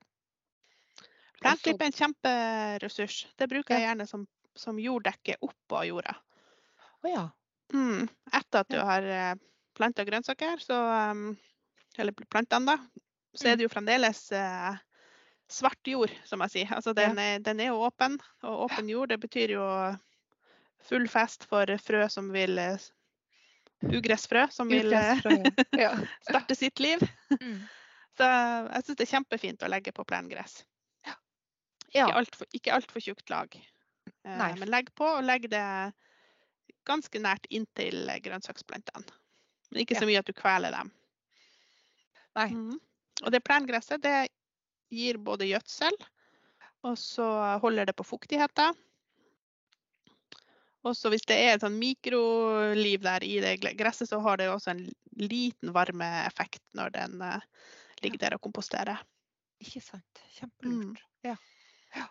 Plentklipp 1.41 1.81
er 1.81 1.85
en 1.85 1.91
kjemperessurs. 1.91 3.27
Det 3.35 3.49
bruker 3.51 3.75
jeg 3.75 3.83
gjerne 3.83 4.05
som, 4.07 4.27
som 4.55 4.79
jorddekke 4.79 5.35
oppå 5.43 5.81
jorda. 5.89 6.15
Oh, 7.03 7.09
ja. 7.11 7.25
Mm. 7.73 8.07
Etter 8.31 8.63
at 8.63 8.69
du 8.71 8.77
har 8.79 9.37
planta 9.75 10.05
grønnsaker, 10.07 10.57
så 10.63 10.77
um, 11.11 11.37
Eller 11.97 12.15
plantene, 12.25 12.65
da. 12.65 12.77
Så 13.35 13.45
Mm. 13.45 13.51
er 13.51 13.55
det 13.57 13.63
jo 13.67 13.69
fremdeles 13.73 14.31
eh, 14.31 14.77
svart 15.53 15.87
jord, 15.87 16.11
som 16.27 16.41
jeg 16.45 16.53
sier. 16.55 16.73
Altså 16.75 16.93
den, 16.97 17.19
er, 17.21 17.37
den 17.43 17.61
er 17.61 17.77
åpen. 17.77 18.17
Og 18.43 18.65
åpen 18.67 18.89
jord, 18.89 19.11
det 19.13 19.19
betyr 19.21 19.55
jo 19.55 19.67
full 20.83 21.07
fest 21.07 21.47
for 21.49 21.69
frø 21.79 22.03
som 22.11 22.31
vil 22.33 22.59
eh, 22.59 22.89
Ugressfrø 23.83 24.45
som 24.51 24.69
vil 24.71 24.93
eh, 24.95 25.19
ja. 25.75 25.91
starte 26.27 26.55
sitt 26.55 26.79
liv. 26.79 27.03
Mm. 27.39 27.63
Så 28.17 28.27
jeg 28.29 28.85
syns 28.85 28.97
det 28.99 29.05
er 29.07 29.11
kjempefint 29.15 29.63
å 29.65 29.69
legge 29.73 29.91
på 29.95 30.05
plengress. 30.05 30.59
Ja. 31.07 31.15
Ikke 31.89 32.19
altfor 32.19 32.47
alt 32.77 32.91
for 32.93 33.03
tjukt 33.03 33.31
lag. 33.33 33.55
Eh, 33.57 34.37
Nei. 34.37 34.51
Men 34.59 34.69
legg 34.69 34.91
på, 34.95 35.07
og 35.17 35.25
legg 35.25 35.49
det 35.51 35.65
ganske 36.87 37.19
nært 37.23 37.47
inntil 37.49 38.11
grønnsaksplantene. 38.23 39.19
Men 39.71 39.81
ikke 39.81 39.97
så 39.97 40.05
mye 40.05 40.21
at 40.21 40.29
du 40.29 40.35
kveler 40.37 40.75
dem. 40.75 40.91
Nei. 42.37 42.49
Mm. 42.53 42.77
Og 43.23 43.33
det 43.33 43.43
plengresset 43.45 44.03
det 44.03 44.27
gir 44.93 45.19
både 45.21 45.49
gjødsel, 45.49 45.97
og 46.87 46.97
så 46.99 47.27
holder 47.63 47.89
det 47.89 47.95
på 47.97 48.05
fuktigheten. 48.07 48.77
Også 50.83 51.07
hvis 51.13 51.23
det 51.29 51.37
er 51.39 51.53
et 51.53 51.63
sånn 51.63 51.77
mikroliv 51.79 53.05
der 53.05 53.23
i 53.23 53.37
det 53.43 53.55
gresset, 53.79 54.09
så 54.09 54.19
har 54.23 54.39
det 54.39 54.49
også 54.51 54.73
en 54.73 54.83
liten 55.15 55.71
varmeeffekt 55.75 56.63
når 56.75 56.91
den 56.97 57.21
eh, 57.23 57.45
ligger 58.03 58.25
der 58.25 58.35
og 58.35 58.43
komposterer. 58.43 58.99
Ikke 59.63 59.79
sant. 59.79 60.23
Mm. 60.65 60.91
Ja. 61.23 61.37
ja. 61.95 62.07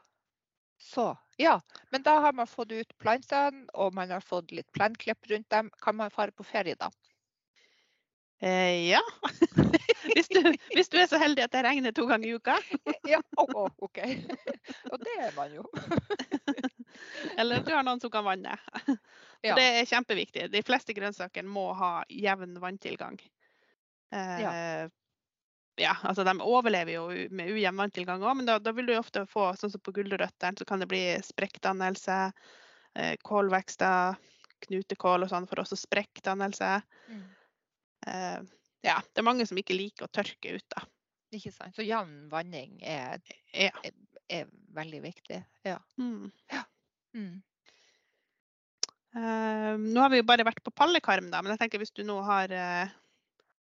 Så, 0.81 1.11
ja. 1.37 1.59
Men 1.93 2.07
da 2.07 2.17
har 2.25 2.33
man 2.33 2.49
fått 2.49 2.73
ut 2.73 2.97
plantene, 3.03 3.67
og 3.77 3.93
man 3.99 4.11
har 4.15 4.25
fått 4.25 4.55
litt 4.57 4.71
plenklipp 4.73 5.29
rundt 5.29 5.51
dem. 5.53 5.69
Kan 5.85 6.01
man 6.01 6.15
fare 6.15 6.33
på 6.33 6.47
ferie 6.49 6.79
da? 6.81 6.89
Eh, 8.43 8.91
ja. 8.91 9.01
hvis, 10.15 10.29
du, 10.29 10.55
hvis 10.75 10.89
du 10.89 10.97
er 10.99 11.07
så 11.07 11.19
heldig 11.23 11.45
at 11.45 11.53
det 11.55 11.61
regner 11.63 11.93
to 11.95 12.09
ganger 12.11 12.27
i 12.27 12.35
uka. 12.35 12.57
Ja, 13.13 13.21
oh, 13.39 13.69
OK. 13.79 14.01
Og 14.91 15.03
det 15.03 15.13
er 15.19 15.35
man 15.37 15.53
jo. 15.55 15.63
Eller 17.39 17.61
at 17.61 17.69
du 17.69 17.71
har 17.75 17.85
noen 17.87 18.01
som 18.03 18.11
kan 18.11 18.25
vanne. 18.27 18.57
Ja. 19.43 19.55
Det 19.55 19.63
er 19.63 19.87
kjempeviktig. 19.87 20.49
De 20.51 20.63
fleste 20.67 20.95
grønnsaker 20.97 21.47
må 21.47 21.69
ha 21.79 21.93
jevn 22.11 22.57
vanntilgang. 22.63 23.21
Eh, 24.15 24.89
ja. 25.79 25.95
altså 26.03 26.25
De 26.27 26.35
overlever 26.43 26.97
jo 26.97 27.05
med 27.31 27.53
ujevn 27.55 27.79
vanntilgang 27.79 28.25
òg, 28.27 28.41
men 28.41 28.51
da, 28.51 28.59
da 28.63 28.75
vil 28.75 28.91
du 28.91 28.97
ofte 28.99 29.23
få 29.31 29.53
sånn 29.59 29.73
som 29.75 29.83
på 29.83 29.95
gulrøttene, 30.01 30.59
så 30.59 30.67
kan 30.67 30.83
det 30.83 30.91
bli 30.91 31.05
sprekkdannelse, 31.27 32.19
eh, 32.99 33.15
kålvekster, 33.23 34.19
knutekål 34.67 35.27
og 35.27 35.31
sånn 35.31 35.47
for 35.51 35.63
også 35.63 35.79
sprekkdannelse. 35.79 36.73
Mm. 37.11 37.23
Eh, 38.07 38.41
ja, 38.83 38.99
det 39.13 39.23
er 39.23 39.27
mange 39.27 39.47
som 39.47 39.59
ikke 39.61 39.77
liker 39.77 40.09
å 40.09 40.13
tørke 40.13 40.57
ut, 40.57 40.67
da. 40.75 40.85
Ikke 41.33 41.53
sant. 41.55 41.75
Så 41.77 41.85
jevn 41.87 42.27
vanning 42.33 42.81
er, 42.85 43.23
Ja. 43.55 43.71
er 44.29 44.49
veldig 44.75 45.01
viktig. 45.05 45.45
Ja. 45.65 45.79
Mm. 45.97 46.33
Mm. 47.15 47.43
Uh, 49.13 49.77
nå 49.77 50.01
har 50.01 50.09
vi 50.09 50.23
jo 50.23 50.27
bare 50.29 50.45
vært 50.45 50.63
på 50.65 50.73
pallekarm, 50.73 51.31
da, 51.31 51.43
men 51.43 51.53
jeg 51.53 51.61
tenker 51.61 51.83
hvis 51.83 51.93
du 51.93 52.01
nå 52.09 52.17
har 52.25 52.53
uh, 52.53 52.89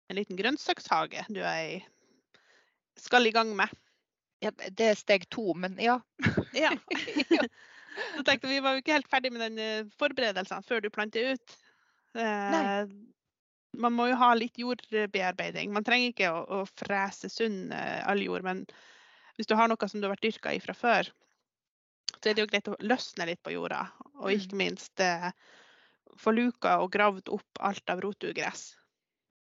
en 0.09 0.17
liten 0.17 0.39
grønnsakshage 0.39 1.27
du 1.29 1.43
er 1.45 1.77
i, 1.77 1.83
skal 2.97 3.29
i 3.29 3.35
gang 3.35 3.53
med. 3.57 3.69
Ja, 4.43 4.51
det 4.51 4.87
er 4.89 4.99
steg 4.99 5.29
to, 5.31 5.53
men 5.55 5.77
ja. 5.81 6.01
Ja. 6.57 6.73
Så 8.17 8.25
tenkte 8.25 8.49
vi 8.49 8.63
var 8.65 8.75
jo 8.75 8.83
ikke 8.83 8.97
helt 8.97 9.11
ferdig 9.13 9.33
med 9.35 9.45
den 9.45 9.91
forberedelsen 10.01 10.65
før 10.65 10.81
du 10.81 10.89
planter 10.91 11.35
ut. 11.37 11.59
Uh. 12.17 12.89
Man 13.73 13.95
må 13.97 14.09
jo 14.11 14.19
ha 14.21 14.33
litt 14.37 14.59
jordbearbeiding. 14.61 15.73
Man 15.73 15.85
trenger 15.87 16.13
ikke 16.13 16.33
å, 16.33 16.43
å 16.61 16.65
frese 16.79 17.31
sunn 17.33 17.73
eh, 17.73 18.01
all 18.09 18.23
jord, 18.23 18.45
men 18.45 18.65
hvis 19.37 19.49
du 19.49 19.57
har 19.57 19.71
noe 19.71 19.89
som 19.89 20.01
du 20.01 20.07
har 20.07 20.15
vært 20.15 20.27
dyrka 20.27 20.53
i 20.53 20.61
fra 20.61 20.75
før, 20.77 21.09
så 22.19 22.31
er 22.31 22.37
det 22.37 22.45
jo 22.45 22.51
greit 22.51 22.69
å 22.71 22.77
løsne 22.85 23.27
litt 23.27 23.43
på 23.43 23.55
jorda. 23.55 23.87
Og 24.21 24.29
Mm. 24.31 24.37
ikke 24.37 24.59
minst 24.61 25.01
eh, 25.01 25.31
få 26.21 26.35
luka 26.37 26.79
og 26.83 26.93
gravd 26.93 27.33
opp 27.33 27.61
alt 27.61 27.91
av 27.91 28.03
rotugress. 28.05 28.77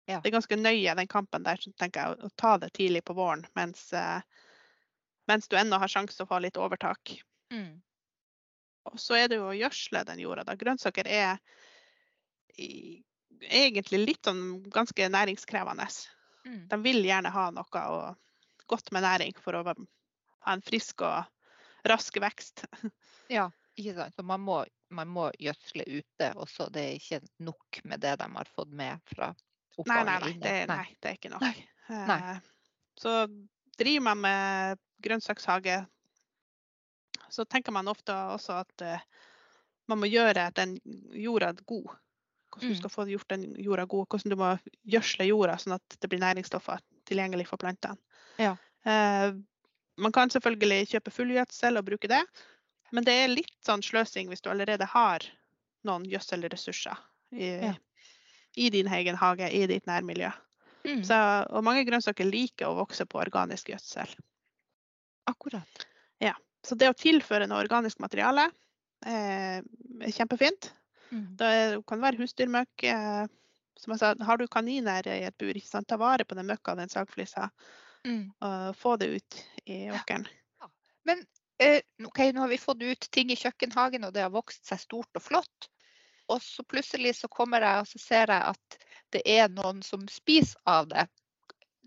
Ja. 0.06 0.20
Det 0.20 0.30
er 0.30 0.38
ganske 0.38 0.56
nøye 0.56 0.94
den 0.96 1.10
kampen 1.10 1.44
der, 1.46 1.60
så 1.60 1.72
tenker 1.78 2.00
jeg, 2.00 2.24
å, 2.24 2.30
ta 2.36 2.56
det 2.58 2.72
tidlig 2.74 3.04
på 3.04 3.14
våren 3.14 3.44
mens, 3.58 3.92
eh, 3.92 4.22
mens 5.28 5.48
du 5.48 5.56
ennå 5.58 5.78
har 5.78 5.90
sjanse 5.90 6.22
å 6.22 6.30
få 6.30 6.40
litt 6.42 6.58
overtak. 6.58 7.20
Mm. 7.52 7.82
Og 8.90 8.98
så 8.98 9.18
er 9.18 9.28
det 9.28 9.38
jo 9.38 9.50
å 9.50 9.58
gjødsle 9.58 10.04
den 10.08 10.22
jorda. 10.22 10.44
da. 10.48 10.56
Grønnsaker 10.56 11.06
er 11.06 11.38
i, 12.56 13.02
egentlig 13.46 14.00
litt 14.04 14.26
sånn 14.28 14.60
ganske 14.72 15.08
næringskrevende. 15.12 15.86
Mm. 16.46 16.60
De 16.70 16.78
vil 16.84 17.04
gjerne 17.04 17.32
ha 17.34 17.46
noe 17.54 17.84
godt 18.70 18.92
med 18.94 19.02
næring 19.04 19.36
for 19.40 19.58
å 19.58 19.64
ha 19.66 19.74
en 20.54 20.62
frisk 20.64 21.02
og 21.06 21.88
rask 21.88 22.20
vekst. 22.22 22.64
Ja, 23.30 23.44
ikke 23.78 23.92
sant. 23.94 24.16
Så 24.18 24.24
man 24.26 24.40
må, 24.42 24.56
man 24.90 25.06
må 25.14 25.28
gjødsle 25.38 25.84
ute 25.86 26.32
også. 26.34 26.64
Det 26.74 26.82
er 26.82 26.96
ikke 26.98 27.20
nok 27.46 27.78
med 27.86 28.00
det 28.02 28.16
de 28.18 28.26
har 28.34 28.48
fått 28.56 28.72
med 28.74 28.98
fra 29.06 29.28
Nei, 29.30 29.78
opphavet 29.78 30.08
nei, 30.08 30.16
nei, 30.18 30.30
inne. 30.32 30.42
det, 30.42 30.54
nei, 30.66 30.96
det 30.98 31.12
er 31.12 31.18
ikke 31.20 31.30
nok. 31.30 31.44
Nei. 31.46 32.00
Nei. 32.10 32.16
Eh, 32.32 32.40
Så 32.98 33.12
driver 33.78 34.02
man 34.08 34.18
med 34.24 34.80
grønnsakshage, 35.06 35.76
så 37.30 37.46
tenker 37.46 37.72
man 37.72 37.88
ofte 37.88 38.12
også 38.34 38.58
at 38.64 38.82
eh, 38.82 39.06
man 39.88 40.02
må 40.02 40.10
gjøre 40.10 40.48
den 40.58 40.74
jorda 41.14 41.52
god. 41.70 41.94
Hvordan 42.50 42.68
Mm. 42.68 42.74
du 42.74 42.78
skal 42.80 42.90
få 42.90 43.06
gjort 43.08 43.28
den 43.28 43.42
jorda 43.62 43.84
god, 43.86 44.06
hvordan 44.08 44.30
du 44.30 44.36
må 44.36 44.58
gjødsle 44.86 45.26
jorda 45.28 45.56
sånn 45.58 45.74
at 45.76 45.96
det 46.00 46.08
blir 46.10 46.20
næringsstoffer 46.20 46.80
tilgjengelig 47.06 47.46
for 47.46 47.56
plantene. 47.56 47.96
Ja. 48.38 48.56
Eh, 48.84 49.32
man 49.98 50.12
kan 50.12 50.30
selvfølgelig 50.30 50.88
kjøpe 50.90 51.12
fullgjødsel 51.14 51.78
og 51.78 51.84
bruke 51.84 52.08
det, 52.08 52.22
men 52.92 53.04
det 53.04 53.12
er 53.12 53.28
litt 53.28 53.54
sånn 53.66 53.82
sløsing 53.82 54.28
hvis 54.28 54.40
du 54.42 54.50
allerede 54.50 54.86
har 54.86 55.20
noen 55.84 56.04
gjødselressurser 56.04 56.96
i, 57.32 57.46
Ja. 57.62 57.74
i 58.56 58.70
din 58.70 58.86
egen 58.88 59.16
hage, 59.16 59.48
i 59.52 59.66
ditt 59.66 59.86
nærmiljø. 59.86 60.32
Mm. 60.84 61.04
Så, 61.04 61.46
og 61.50 61.62
mange 61.64 61.84
grønnsaker 61.84 62.24
liker 62.24 62.66
å 62.66 62.74
vokse 62.76 63.04
på 63.06 63.20
organisk 63.20 63.68
gjødsel. 63.68 64.08
Akkurat. 65.26 65.86
Så 66.62 66.76
det 66.76 66.90
å 66.90 66.92
tilføre 66.92 67.46
noe 67.48 67.62
organisk 67.62 68.02
materiale 68.04 68.50
eh, 69.06 69.62
er 69.64 70.12
kjempefint. 70.12 70.74
Mm. 71.10 71.36
Det 71.36 71.52
kan 71.90 72.02
være 72.02 72.20
husdyrmøkk. 72.22 72.84
Eh, 72.84 73.26
som 73.80 73.94
jeg 73.94 74.00
sa, 74.02 74.14
har 74.26 74.36
du 74.36 74.46
kaniner 74.48 75.06
i 75.08 75.22
et 75.24 75.36
bur, 75.40 75.54
ikke 75.56 75.68
sant? 75.70 75.88
ta 75.88 75.96
vare 75.96 76.24
på 76.28 76.36
den 76.36 76.46
møkka, 76.50 76.76
den 76.76 76.88
sagflisa, 76.92 77.50
Mm. 78.04 78.32
og 78.40 78.76
få 78.76 78.96
det 78.98 79.08
ut 79.16 79.44
i 79.66 79.86
Ja. 79.86 79.94
åkeren. 79.98 80.26
Men 81.04 81.24
eh, 81.58 81.80
ok, 82.04 82.18
nå 82.32 82.40
har 82.40 82.48
vi 82.48 82.58
fått 82.58 82.82
ut 82.82 83.08
ting 83.10 83.30
i 83.30 83.36
kjøkkenhagen, 83.36 84.04
og 84.04 84.12
det 84.12 84.22
har 84.22 84.30
vokst 84.30 84.64
seg 84.66 84.80
stort 84.80 85.16
og 85.16 85.22
flott. 85.22 85.68
Og 86.28 86.40
så 86.42 86.62
plutselig 86.62 87.16
så 87.16 87.28
kommer 87.28 87.60
jeg 87.60 87.80
og 87.80 87.88
så 87.88 87.98
ser 87.98 88.30
jeg 88.30 88.42
at 88.54 88.78
det 89.10 89.22
er 89.26 89.48
noen 89.48 89.82
som 89.82 90.06
spiser 90.08 90.60
av 90.66 90.88
det. 90.88 91.08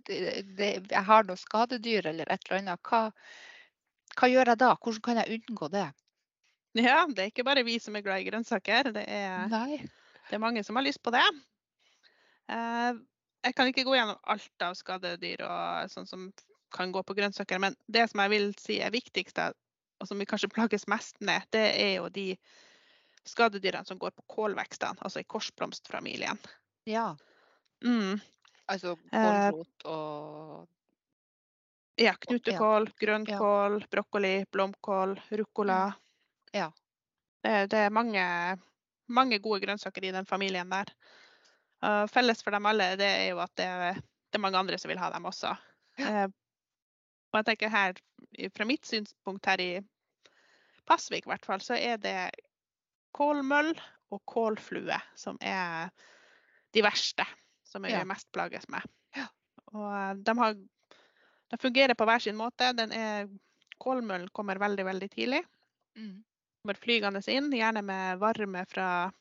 det, 0.05 0.43
det 0.57 0.69
jeg 0.91 1.03
har 1.07 1.23
noe 1.23 1.39
skadedyr 1.39 2.05
eller 2.11 2.29
et 2.29 2.41
eller 2.49 2.59
annet. 2.59 2.81
Hva, 2.83 3.11
hva 4.19 4.27
gjør 4.29 4.51
jeg 4.51 4.59
da? 4.59 4.75
Hvordan 4.75 5.01
kan 5.01 5.21
jeg 5.21 5.39
unngå 5.39 5.69
det? 5.71 5.87
Ja, 6.73 7.03
det 7.09 7.21
er 7.21 7.29
ikke 7.31 7.45
bare 7.45 7.63
vi 7.67 7.77
som 7.81 7.95
er 7.95 8.01
glad 8.05 8.23
i 8.23 8.27
grønnsaker. 8.29 8.91
Det 8.95 9.03
er, 9.05 9.47
det 10.29 10.37
er 10.37 10.41
mange 10.41 10.63
som 10.65 10.75
har 10.79 10.85
lyst 10.85 11.03
på 11.05 11.13
det. 11.13 11.25
Eh, 12.49 12.93
jeg 13.43 13.55
kan 13.57 13.69
ikke 13.69 13.85
gå 13.87 13.95
gjennom 13.97 14.19
alt 14.33 14.65
av 14.65 14.75
skadedyr 14.79 15.43
og 15.45 15.91
sånn 15.91 16.07
som 16.09 16.27
kan 16.73 16.91
gå 16.95 17.03
på 17.05 17.13
grønnsaker, 17.17 17.59
men 17.61 17.75
det 17.85 18.07
som 18.09 18.23
jeg 18.23 18.31
vil 18.33 18.53
si 18.57 18.79
er 18.81 18.93
viktigst, 18.93 19.37
og 20.01 20.09
som 20.09 20.17
vi 20.17 20.25
kanskje 20.25 20.49
plages 20.49 20.87
mest 20.89 21.19
med, 21.21 21.45
det 21.53 21.65
er 21.77 21.91
jo 21.99 22.07
de 22.09 22.31
skadedyrene 23.29 23.85
som 23.87 23.99
går 24.01 24.15
på 24.17 24.25
kålvekstene, 24.33 24.97
altså 25.05 25.21
i 25.21 25.27
korsblomstfamilien. 25.29 26.39
Ja. 26.89 27.13
Mm. 27.85 28.17
Altså 28.71 28.95
Eh, 29.11 29.51
kålrot 29.51 29.85
og 29.85 30.67
Ja, 32.01 32.15
knutekål, 32.17 32.87
grønnkål, 32.97 33.83
brokkoli, 33.91 34.45
blomkål, 34.51 35.19
ruccola. 35.29 35.93
Ja. 36.53 36.69
Det, 37.43 37.53
det 37.73 37.79
er 37.87 37.93
mange, 37.93 38.23
mange 39.11 39.39
gode 39.43 39.63
grønnsaker 39.65 40.05
i 40.07 40.13
den 40.15 40.27
familien 40.29 40.69
der. 40.71 40.91
Uh, 41.83 42.05
felles 42.07 42.39
for 42.43 42.55
dem 42.55 42.65
alle 42.69 42.93
det 42.95 43.09
er 43.09 43.25
jo 43.33 43.41
at 43.43 43.51
det, 43.59 43.67
det 44.31 44.39
er 44.39 44.43
mange 44.45 44.59
andre 44.61 44.77
som 44.79 44.91
vil 44.93 45.01
ha 45.01 45.09
dem 45.11 45.25
også. 45.27 45.51
Eh, 45.99 46.25
og 47.33 47.37
jeg 47.37 47.45
tenker 47.45 47.69
her, 47.69 47.99
Fra 48.55 48.65
mitt 48.65 48.87
synspunkt 48.87 49.45
her 49.45 49.61
i 49.61 49.71
Pasvik 50.89 51.27
i 51.27 51.29
hvert 51.29 51.45
fall, 51.45 51.61
så 51.61 51.75
er 51.77 51.99
det 52.01 52.31
kålmøll 53.13 53.75
og 54.13 54.21
kålflue 54.25 54.97
som 55.15 55.37
er 55.41 55.91
de 56.73 56.81
verste. 56.85 57.25
Som 57.63 57.85
jeg 57.85 57.97
Ja. 57.97 58.05
mest 58.05 58.31
plages 58.31 58.67
med. 58.69 58.81
Ja. 59.15 59.27
Og 59.73 59.87
eh, 59.89 60.13
de, 60.21 60.37
har, 60.37 60.53
de 61.49 61.57
fungerer 61.57 61.93
på 61.97 62.05
hver 62.05 62.21
sin 62.21 62.37
måte. 62.37 62.73
Den 62.77 62.91
er 62.91 63.29
kålmøllen 63.81 64.29
kommer 64.29 64.59
veldig, 64.61 64.85
veldig 64.85 65.09
tidlig. 65.09 65.39
Mm. 65.97 66.23
Kommer 66.63 66.79
flygende 66.79 67.19
inn, 67.27 67.49
gjerne 67.51 67.81
med 67.83 68.19
varme 68.21 68.61
fra 68.71 69.11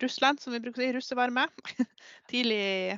Russland, 0.00 0.40
som 0.40 0.54
vi 0.54 0.60
bruker 0.64 0.80
å 0.80 0.86
si, 0.86 0.94
russevarme. 0.96 1.42
Tidlig 2.32 2.96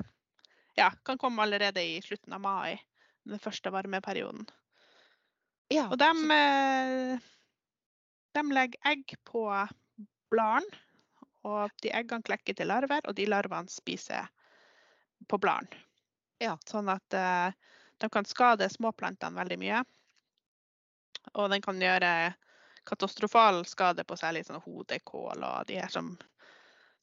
Ja, 0.79 0.87
kan 1.03 1.19
komme 1.19 1.43
allerede 1.43 1.83
i 1.83 1.97
slutten 1.99 2.37
av 2.37 2.39
mai, 2.39 2.79
den 3.27 3.43
første 3.43 3.75
varmeperioden. 3.75 4.47
Ja, 5.75 5.89
Og 5.91 5.99
de, 5.99 6.07
eh, 6.31 7.19
de 8.39 8.47
legger 8.47 8.93
egg 8.95 9.17
på 9.27 9.43
bladene. 10.31 10.83
Og 11.43 11.75
de 11.83 11.91
eggene 11.91 12.23
klekker 12.23 12.55
til 12.55 12.71
larver, 12.71 13.03
og 13.03 13.19
de 13.19 13.27
larvene 13.27 13.67
spiser 13.67 14.31
på 15.27 15.35
bladene. 15.35 15.83
Ja. 16.39 16.55
Sånn 16.63 16.87
at 16.95 17.11
eh, 17.11 17.51
de 17.99 18.07
kan 18.07 18.23
skade 18.23 18.71
småplantene 18.71 19.35
veldig 19.35 19.59
mye. 19.59 19.87
Og 21.35 21.51
den 21.51 21.59
kan 21.59 21.83
gjøre 21.83 22.37
katastrofal 22.89 23.61
skade 23.69 24.03
på 24.07 24.17
særlig 24.17 24.45
sånn 24.47 24.61
hodekål 24.63 25.45
og 25.45 25.67
de 25.69 25.77
her 25.79 25.91
som, 25.93 26.15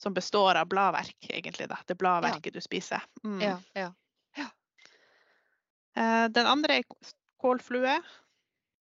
som 0.02 0.14
består 0.14 0.58
av 0.60 0.68
bladverk, 0.70 1.30
egentlig. 1.30 1.68
da. 1.70 1.78
Det 1.86 1.98
bladverket 1.98 2.58
du 2.58 2.60
spiser. 2.64 3.06
Mm. 3.24 3.40
ja, 3.44 3.56
ja. 3.78 3.92
Eh, 5.96 6.28
Den 6.28 6.46
andre 6.46 6.80
er 6.80 6.84
kålflue. 7.40 7.96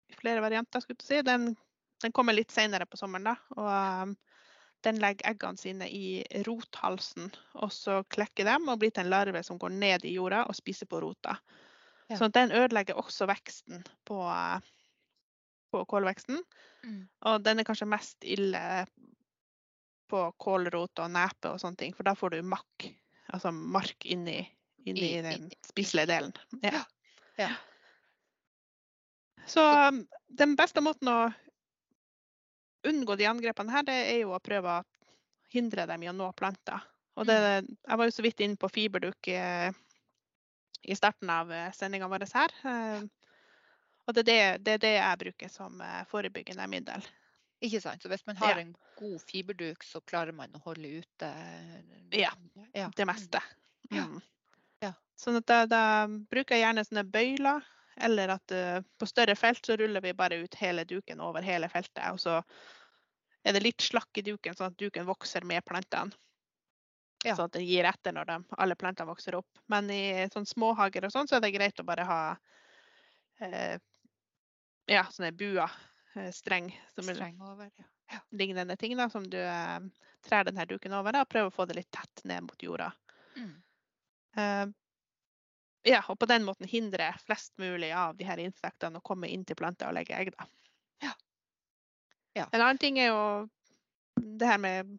I 0.10 0.16
flere 0.18 0.42
varianter, 0.42 0.80
skulle 0.80 1.00
du 1.00 1.06
si. 1.06 1.22
Den, 1.22 1.56
den 2.02 2.12
kommer 2.12 2.34
litt 2.34 2.52
senere 2.52 2.86
på 2.86 2.98
sommeren. 2.98 3.32
da, 3.32 3.36
og 3.58 4.08
um, 4.10 4.16
Den 4.84 5.00
legger 5.00 5.30
eggene 5.32 5.58
sine 5.58 5.88
i 5.88 6.24
rothalsen, 6.48 7.32
og 7.56 7.72
så 7.72 8.02
klekker 8.12 8.50
dem 8.50 8.68
og 8.68 8.82
blir 8.82 8.92
til 8.92 9.06
en 9.06 9.14
larve 9.14 9.44
som 9.46 9.60
går 9.62 9.72
ned 9.78 10.06
i 10.06 10.18
jorda 10.18 10.44
og 10.50 10.58
spiser 10.58 10.90
på 10.90 11.00
rota. 11.06 11.38
Ja. 12.10 12.18
Så 12.20 12.28
den 12.28 12.52
ødelegger 12.52 13.00
også 13.00 13.30
veksten 13.30 13.86
på, 14.06 14.20
eh, 14.28 14.60
på 15.74 15.82
kålveksten. 15.90 16.40
Mm. 16.86 17.02
Og 17.30 17.44
den 17.44 17.62
er 17.62 17.68
kanskje 17.68 17.90
mest 17.90 18.26
ille 18.28 18.62
på 20.14 20.24
kålrot 20.42 21.02
og 21.02 21.14
nepe 21.14 21.54
og 21.54 21.62
sånne 21.62 21.80
ting, 21.80 21.94
for 21.98 22.06
da 22.06 22.14
får 22.18 22.36
du 22.36 22.42
makk, 22.46 22.90
altså 23.34 23.54
mark 23.54 24.06
inni, 24.06 24.42
inni 24.86 25.14
I- 25.18 25.22
den 25.26 25.48
spiselige 25.66 26.12
delen. 26.12 26.36
Ja. 26.62 26.84
Ja. 27.40 27.50
Så 29.50 29.64
um, 29.90 30.04
den 30.30 30.54
beste 30.60 30.84
måten 30.86 31.10
å 31.10 31.32
unngå 32.88 33.16
de 33.18 33.28
angrepene 33.28 33.74
her, 33.74 33.88
det 33.88 33.96
er 34.12 34.20
jo 34.22 34.36
å 34.36 34.44
prøve 34.44 34.78
å 34.80 34.84
hindre 35.54 35.88
dem 35.90 36.04
i 36.04 36.12
å 36.12 36.16
nå 36.16 36.30
planter. 36.38 36.84
Og 37.18 37.28
det, 37.30 37.36
jeg 37.38 37.98
var 38.00 38.10
jo 38.10 38.14
så 38.16 38.24
vidt 38.26 38.42
inne 38.42 38.58
på 38.58 38.70
fiberduk 38.74 39.28
eh, 39.30 39.70
i 40.84 40.96
starten 40.98 41.30
av 41.30 41.52
sendinga 41.78 42.10
vår 42.10 42.26
her. 42.34 42.56
Og 44.08 44.16
det 44.16 44.24
er 44.24 44.28
det, 44.28 44.64
det 44.66 44.74
er 44.74 44.82
det 44.84 44.94
jeg 44.98 45.20
bruker 45.26 45.52
som 45.52 45.82
eh, 45.82 46.02
forebyggende 46.12 46.68
middel. 46.72 47.06
Ikke 47.64 47.80
sant? 47.80 48.04
Så 48.04 48.10
hvis 48.12 48.26
man 48.28 48.36
har 48.42 48.58
Ja. 48.58 48.66
en 48.66 48.74
god 49.00 49.22
fiberduk, 49.24 49.84
så 49.88 50.02
klarer 50.02 50.36
man 50.36 50.52
å 50.56 50.64
holde 50.66 51.00
ute 51.00 51.30
eh, 51.30 52.20
Ja, 52.20 52.34
ja. 52.74 52.90
det 52.96 53.06
meste. 53.08 53.40
Ja. 53.92 54.04
Mm. 54.10 54.20
Ja. 54.84 54.92
Sånn 55.16 55.40
at 55.40 55.48
da, 55.48 55.62
da 55.66 55.84
bruker 56.08 56.58
jeg 56.58 56.66
gjerne 56.66 56.84
sånne 56.84 57.06
bøyler, 57.08 57.64
eller 58.04 58.34
at 58.34 58.52
uh, 58.58 58.80
på 58.98 59.06
større 59.06 59.36
felt 59.38 59.66
så 59.66 59.76
ruller 59.78 60.02
vi 60.02 60.16
bare 60.18 60.40
ut 60.42 60.56
hele 60.58 60.82
duken 60.90 61.20
over 61.22 61.46
hele 61.46 61.70
feltet. 61.70 62.02
Og 62.10 62.18
så 62.20 62.40
er 63.46 63.54
det 63.54 63.62
litt 63.62 63.86
slakk 63.86 64.18
i 64.18 64.24
duken, 64.26 64.56
sånn 64.58 64.72
at 64.72 64.80
duken 64.82 65.06
vokser 65.06 65.46
med 65.46 65.62
plantene. 65.68 66.12
Ja. 67.24 67.36
Sånn 67.38 67.46
at 67.46 67.54
det 67.56 67.62
gir 67.64 67.86
etter 67.88 68.12
når 68.18 68.26
de, 68.32 68.38
alle 68.58 68.76
plantene 68.76 69.08
vokser 69.14 69.38
opp. 69.38 69.62
Men 69.72 69.88
i 69.94 70.26
sånn 70.34 70.50
småhager 70.50 71.06
og 71.06 71.14
sånn, 71.14 71.30
så 71.30 71.38
er 71.38 71.46
det 71.46 71.54
greit 71.56 71.80
å 71.80 71.86
bare 71.88 72.08
ha 72.10 72.20
eh, 73.46 73.78
ja, 74.90 75.04
sånne 75.12 75.32
buer, 75.38 75.72
eh, 76.16 76.32
streng, 76.36 76.72
som 76.96 77.08
Streng 77.08 77.42
over, 77.42 77.70
ja. 77.78 78.20
lignende 78.32 78.78
ting 78.78 78.98
da, 78.98 79.10
som 79.10 79.26
du 79.30 79.40
eh, 79.40 79.80
trær 80.26 80.48
denne 80.48 80.66
duken 80.70 80.96
over, 80.98 81.16
da, 81.16 81.24
og 81.24 81.32
prøver 81.32 81.52
å 81.52 81.56
få 81.56 81.68
det 81.70 81.78
litt 81.80 81.92
tett 81.94 82.24
ned 82.30 82.48
mot 82.48 82.64
jorda. 82.64 82.92
Mm. 83.38 83.54
Eh, 84.38 84.66
ja, 85.94 86.04
og 86.08 86.20
på 86.20 86.28
den 86.32 86.46
måten 86.48 86.68
hindre 86.70 87.10
flest 87.26 87.58
mulig 87.60 87.92
av 87.92 88.16
de 88.18 88.28
her 88.28 88.40
insektene 88.40 89.00
å 89.00 89.06
komme 89.06 89.28
inn 89.28 89.44
til 89.48 89.60
planta 89.60 89.90
og 89.90 89.98
legge 89.98 90.16
egg. 90.16 90.32
Da. 90.38 90.48
Ja. 91.04 91.16
Ja. 92.40 92.46
En 92.52 92.62
annen 92.62 92.80
ting 92.80 93.00
er 93.02 93.12
jo 93.12 93.24
det 94.16 94.48
her 94.48 94.62
med 94.64 94.94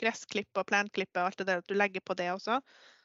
gressklippe 0.00 0.62
og 0.62 0.70
plenklippe 0.70 1.20
og 1.20 1.28
alt 1.28 1.42
det 1.42 1.48
der, 1.50 1.60
at 1.60 1.68
du 1.68 1.76
legger 1.76 2.04
på 2.04 2.16
det 2.16 2.30
også. 2.32 2.60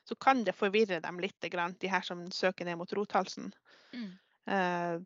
Så 0.07 0.15
kan 0.15 0.45
det 0.47 0.55
forvirre 0.55 1.01
dem 1.03 1.19
litt, 1.19 1.49
grann, 1.51 1.75
de 1.81 1.91
her 1.91 2.05
som 2.07 2.23
søker 2.31 2.65
ned 2.65 2.79
mot 2.79 2.93
rothalsen. 2.95 3.51
Mm. 3.91 4.13
Eh, 4.47 4.99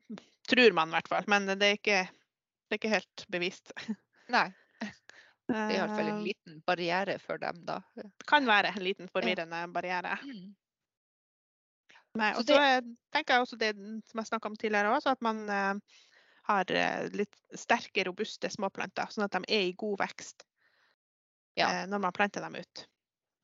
tror 0.50 0.74
man 0.78 0.90
i 0.92 0.96
hvert 0.98 1.08
fall, 1.12 1.24
men 1.32 1.48
det 1.50 1.68
er 1.68 1.78
ikke, 1.80 2.00
det 2.70 2.76
er 2.76 2.80
ikke 2.82 2.92
helt 2.96 3.26
bevist. 3.34 3.72
Nei, 4.32 4.48
det 5.50 5.58
er 5.58 5.76
iallfall 5.80 6.08
en 6.12 6.20
Eh, 6.20 6.26
liten 6.30 6.60
barriere 6.68 7.18
for 7.20 7.38
dem, 7.42 7.64
da. 7.66 7.80
Det 7.96 8.28
kan 8.30 8.46
være 8.48 8.74
en 8.76 8.84
liten 8.86 9.10
forvirrende 9.12 9.64
barriere. 9.74 10.18
Mm. 10.24 10.52
Nei, 12.20 12.34
og 12.36 12.44
så 12.44 12.58
er- 12.60 12.84
tenker 13.16 13.34
jeg 13.38 13.42
også 13.46 13.58
det 13.60 13.76
som 14.10 14.20
jeg 14.20 14.28
snakka 14.28 14.50
om 14.52 14.56
tidligere 14.60 14.92
også, 14.92 15.14
at 15.16 15.22
man 15.24 15.44
eh, 15.50 16.00
har 16.50 16.66
litt 17.16 17.36
sterke, 17.56 18.04
robuste 18.08 18.50
småplanter, 18.52 19.08
sånn 19.14 19.24
at 19.28 19.32
de 19.38 19.46
er 19.48 19.70
i 19.70 19.76
god 19.78 19.98
vekst 20.04 20.44
Ja. 21.58 21.70
eh, 21.70 21.86
når 21.88 22.00
man 22.04 22.12
planter 22.16 22.42
dem 22.44 22.56
ut. 22.60 22.86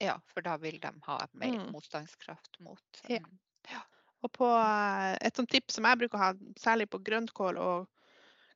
Ja, 0.04 0.18
for 0.34 0.42
da 0.46 0.58
vil 0.62 0.80
de 0.84 0.92
ha 1.08 1.18
mer 1.34 1.56
Mm. 1.58 1.72
motstandskraft 1.74 2.60
mot 2.60 3.02
Ja. 3.10 3.20
Og 4.26 4.32
på 4.34 4.48
eh, 4.50 5.14
et 5.28 5.38
sånt 5.38 5.52
tips 5.52 5.78
som 5.78 5.88
jeg 5.88 6.00
bruker 6.02 6.18
å 6.18 6.24
ha, 6.24 6.32
særlig 6.60 6.90
på 6.90 7.02
grønnkål 7.06 7.60
og 7.62 7.88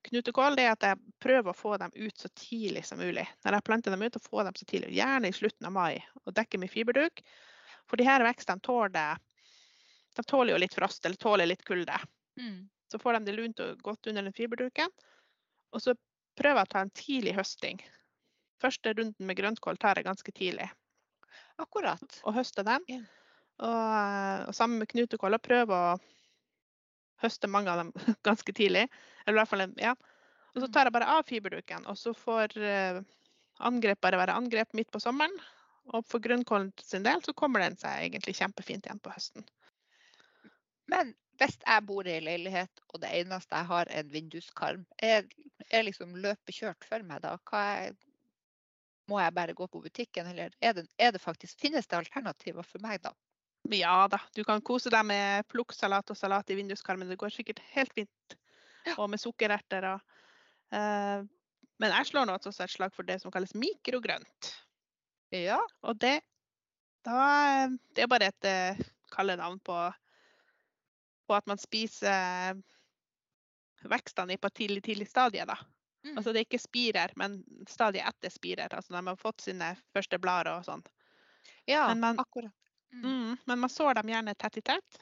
knutekål, 0.07 0.57
det 0.57 0.65
er 0.65 0.73
at 0.73 0.85
jeg 0.85 1.13
prøver 1.21 1.51
å 1.51 1.57
få 1.57 1.75
dem 1.77 1.93
ut 1.93 2.17
så 2.17 2.31
tidlig 2.33 2.83
som 2.87 3.01
mulig. 3.01 3.27
Når 3.45 3.57
jeg 3.57 3.67
planter 3.67 3.93
dem 3.93 4.01
ut, 4.01 4.17
og 4.17 4.25
få 4.25 4.45
dem 4.47 4.57
så 4.57 4.65
tidlig, 4.65 4.95
gjerne 4.97 5.29
i 5.29 5.37
slutten 5.37 5.69
av 5.69 5.75
mai, 5.75 6.01
og 6.25 6.33
dekker 6.37 6.61
med 6.61 6.73
fiberduk. 6.73 7.21
For 7.89 8.01
de 8.01 8.07
her 8.07 8.25
vekstene 8.25 8.63
tåler, 8.65 9.21
de 10.17 10.25
tåler 10.27 10.55
jo 10.55 10.61
litt 10.63 10.75
frost, 10.75 11.05
eller 11.05 11.21
tåler 11.21 11.49
litt 11.51 11.63
kulde. 11.67 11.97
Mm. 12.39 12.65
Så 12.91 12.99
får 12.99 13.19
de 13.19 13.29
det 13.29 13.37
lunt 13.37 13.61
og 13.63 13.79
godt 13.85 14.09
under 14.11 14.25
den 14.25 14.35
fiberduken. 14.35 14.91
Og 15.71 15.83
så 15.83 15.95
prøver 16.39 16.63
jeg 16.63 16.69
å 16.69 16.73
ta 16.73 16.83
en 16.83 16.95
tidlig 16.97 17.37
høsting. 17.37 17.79
Første 18.61 18.93
runden 18.97 19.27
med 19.27 19.37
grønnkål 19.39 19.79
tar 19.79 19.99
jeg 19.99 20.09
ganske 20.09 20.33
tidlig. 20.35 20.67
Akkurat. 21.61 22.03
Og 22.25 22.35
høster 22.35 22.67
den. 22.67 22.83
Ja. 22.91 22.99
Og, 23.59 24.47
og 24.47 24.55
sammen 24.55 24.81
med 24.81 24.89
Knut 24.89 25.13
og 25.17 25.41
prøve 25.43 25.77
å 25.77 25.97
høste 27.21 27.49
mange 27.51 27.71
av 27.71 27.83
dem 27.83 27.91
ganske 28.27 28.53
tidlig. 28.53 28.87
Eller 29.25 29.37
i 29.37 29.41
hvert 29.41 29.51
fall, 29.51 29.65
ja. 29.81 29.95
Og 30.51 30.63
så 30.63 30.67
tar 30.67 30.87
jeg 30.87 30.95
bare 30.95 31.09
av 31.13 31.23
fiberduken, 31.29 31.85
og 31.87 31.97
så 31.99 32.11
får 32.17 32.57
eh, 32.59 33.01
angrep 33.63 34.01
bare 34.03 34.19
være 34.19 34.35
angrep 34.35 34.73
midt 34.75 34.91
på 34.91 34.99
sommeren. 34.99 35.33
Og 35.95 36.05
for 36.09 36.23
grønnkålen 36.23 36.71
sin 36.83 37.05
del 37.05 37.23
så 37.25 37.33
kommer 37.37 37.63
den 37.63 37.77
seg 37.79 38.05
egentlig 38.07 38.35
kjempefint 38.37 38.85
igjen 38.85 39.01
på 39.01 39.13
høsten. 39.13 39.45
Men 40.91 41.13
hvis 41.39 41.55
jeg 41.63 41.85
bor 41.87 42.07
i 42.07 42.19
leilighet, 42.21 42.83
og 42.91 43.01
det 43.01 43.13
eneste 43.21 43.57
jeg 43.57 43.69
har 43.71 43.89
er 43.89 44.03
en 44.03 44.11
vinduskarm, 44.11 44.85
er, 45.01 45.25
er 45.69 45.87
liksom 45.87 46.17
løpet 46.21 46.57
kjørt 46.57 46.85
for 46.87 47.07
meg 47.07 47.23
da? 47.23 47.37
Er, 47.57 47.95
må 49.09 49.21
jeg 49.23 49.35
bare 49.39 49.55
gå 49.57 49.67
på 49.71 49.81
butikken, 49.81 50.27
eller 50.33 50.53
er 50.61 50.75
det, 50.77 50.85
er 50.99 51.15
det 51.15 51.23
faktisk, 51.23 51.57
finnes 51.63 51.87
det 51.87 51.97
alternativer 51.97 52.67
for 52.67 52.83
meg 52.83 53.01
da? 53.07 53.15
Ja 53.71 54.07
da, 54.11 54.19
du 54.35 54.43
kan 54.43 54.61
kose 54.61 54.91
deg 54.91 55.05
med 55.07 55.47
plukksalat 55.51 56.11
og 56.11 56.17
salat 56.17 56.49
i 56.51 56.57
vinduskarmen. 56.59 57.07
Det 57.09 57.19
går 57.21 57.31
sikkert 57.33 57.61
helt 57.71 57.93
fint. 57.95 58.35
Ja. 58.85 58.95
Og 58.97 59.09
med 59.13 59.21
sukkererter 59.21 59.85
og 59.93 60.01
uh, 60.73 61.21
Men 61.81 61.93
jeg 61.95 62.09
slår 62.09 62.25
nå 62.25 62.33
også 62.37 62.53
et 62.63 62.73
slag 62.73 62.93
for 62.93 63.05
det 63.05 63.19
som 63.21 63.31
kalles 63.33 63.53
mikrogrønt. 63.57 64.51
Ja. 65.33 65.59
Og 65.81 65.97
det 66.01 66.19
da, 67.05 67.67
Det 67.95 68.03
er 68.03 68.09
bare 68.11 68.27
et 68.29 68.45
eh, 68.45 68.81
kallenavn 69.11 69.59
på, 69.65 69.77
på 71.25 71.33
at 71.33 71.47
man 71.49 71.57
spiser 71.57 72.59
vekstene 73.89 74.35
i 74.35 74.37
på 74.37 74.51
et 74.51 74.57
tidlig, 74.59 74.83
tidlig 74.85 75.07
stadie. 75.09 75.45
da. 75.45 75.57
Mm. 76.05 76.17
Altså 76.17 76.33
det 76.33 76.41
er 76.41 76.45
ikke 76.49 76.61
spirer, 76.61 77.13
men 77.17 77.39
stadiet 77.69 78.05
etter 78.05 78.33
spirer. 78.33 78.73
Altså 78.73 78.93
når 78.93 79.01
man 79.01 79.15
har 79.15 79.21
fått 79.21 79.41
sine 79.41 79.71
første 79.95 80.19
blader 80.21 80.59
og 80.59 80.65
sånn. 80.65 80.85
ja, 81.65 81.87
men 81.87 81.99
man- 81.99 82.19
akkurat. 82.21 82.53
Mm. 82.91 83.05
Mm, 83.05 83.37
men 83.45 83.63
man 83.63 83.71
sår 83.71 83.99
dem 83.99 84.11
gjerne 84.11 84.35
tett 84.35 84.59
i 84.59 84.63
tett. 84.71 84.99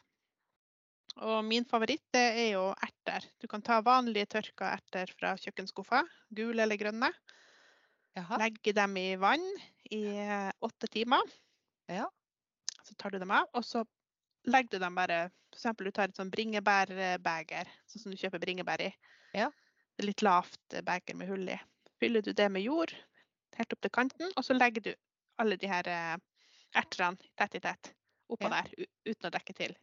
Og 1.26 1.42
min 1.44 1.66
favoritt 1.68 2.06
det 2.16 2.26
er 2.44 2.50
jo 2.54 2.70
erter. 2.86 3.26
Du 3.42 3.48
kan 3.52 3.64
ta 3.66 3.80
vanlige 3.84 4.30
tørka 4.38 4.72
erter 4.78 5.12
fra 5.18 5.34
kjøkkenskuffa, 5.42 6.04
gule 6.36 6.64
eller 6.64 6.80
grønne. 6.80 7.10
Jaha. 8.18 8.40
Legge 8.42 8.74
dem 8.76 8.96
i 8.98 9.08
vann 9.20 9.46
i 9.92 10.04
eh, 10.22 10.52
åtte 10.66 10.90
timer. 10.92 11.34
Ja. 11.90 12.08
Så 12.84 12.96
tar 12.96 13.14
du 13.14 13.20
dem 13.20 13.34
av, 13.34 13.50
og 13.54 13.66
så 13.66 13.84
legger 14.50 14.78
du 14.78 14.86
dem 14.86 14.96
bare 14.98 15.28
F.eks. 15.50 15.66
du 15.82 15.92
tar 15.92 16.12
et 16.12 16.18
sånn 16.18 16.30
bringebærbeger, 16.30 17.70
sånn 17.90 18.04
som 18.04 18.14
du 18.14 18.20
kjøper 18.22 18.42
bringebær 18.42 18.84
i. 18.86 18.90
Ja. 19.34 19.50
Litt 20.02 20.24
lavt 20.26 20.78
eh, 20.78 20.86
beger 20.86 21.18
med 21.18 21.32
hull 21.32 21.48
i. 21.50 21.58
Fyller 22.00 22.24
du 22.24 22.32
det 22.38 22.48
med 22.54 22.64
jord 22.64 22.94
helt 23.58 23.74
opp 23.76 23.82
til 23.84 23.92
kanten, 23.92 24.32
og 24.38 24.46
så 24.46 24.56
legger 24.56 24.86
du 24.86 24.92
alle 25.42 25.58
de 25.60 25.68
her 25.68 25.90
eh, 26.74 26.82
ertene 26.82 27.18
tett 27.38 27.56
i 27.56 27.60
tett 27.64 27.94
oppå 28.30 28.50
Ja. 28.50 28.62
der 28.62 28.86
uten 29.06 29.30
å 29.30 29.32
dekke 29.34 29.56
til 29.58 29.76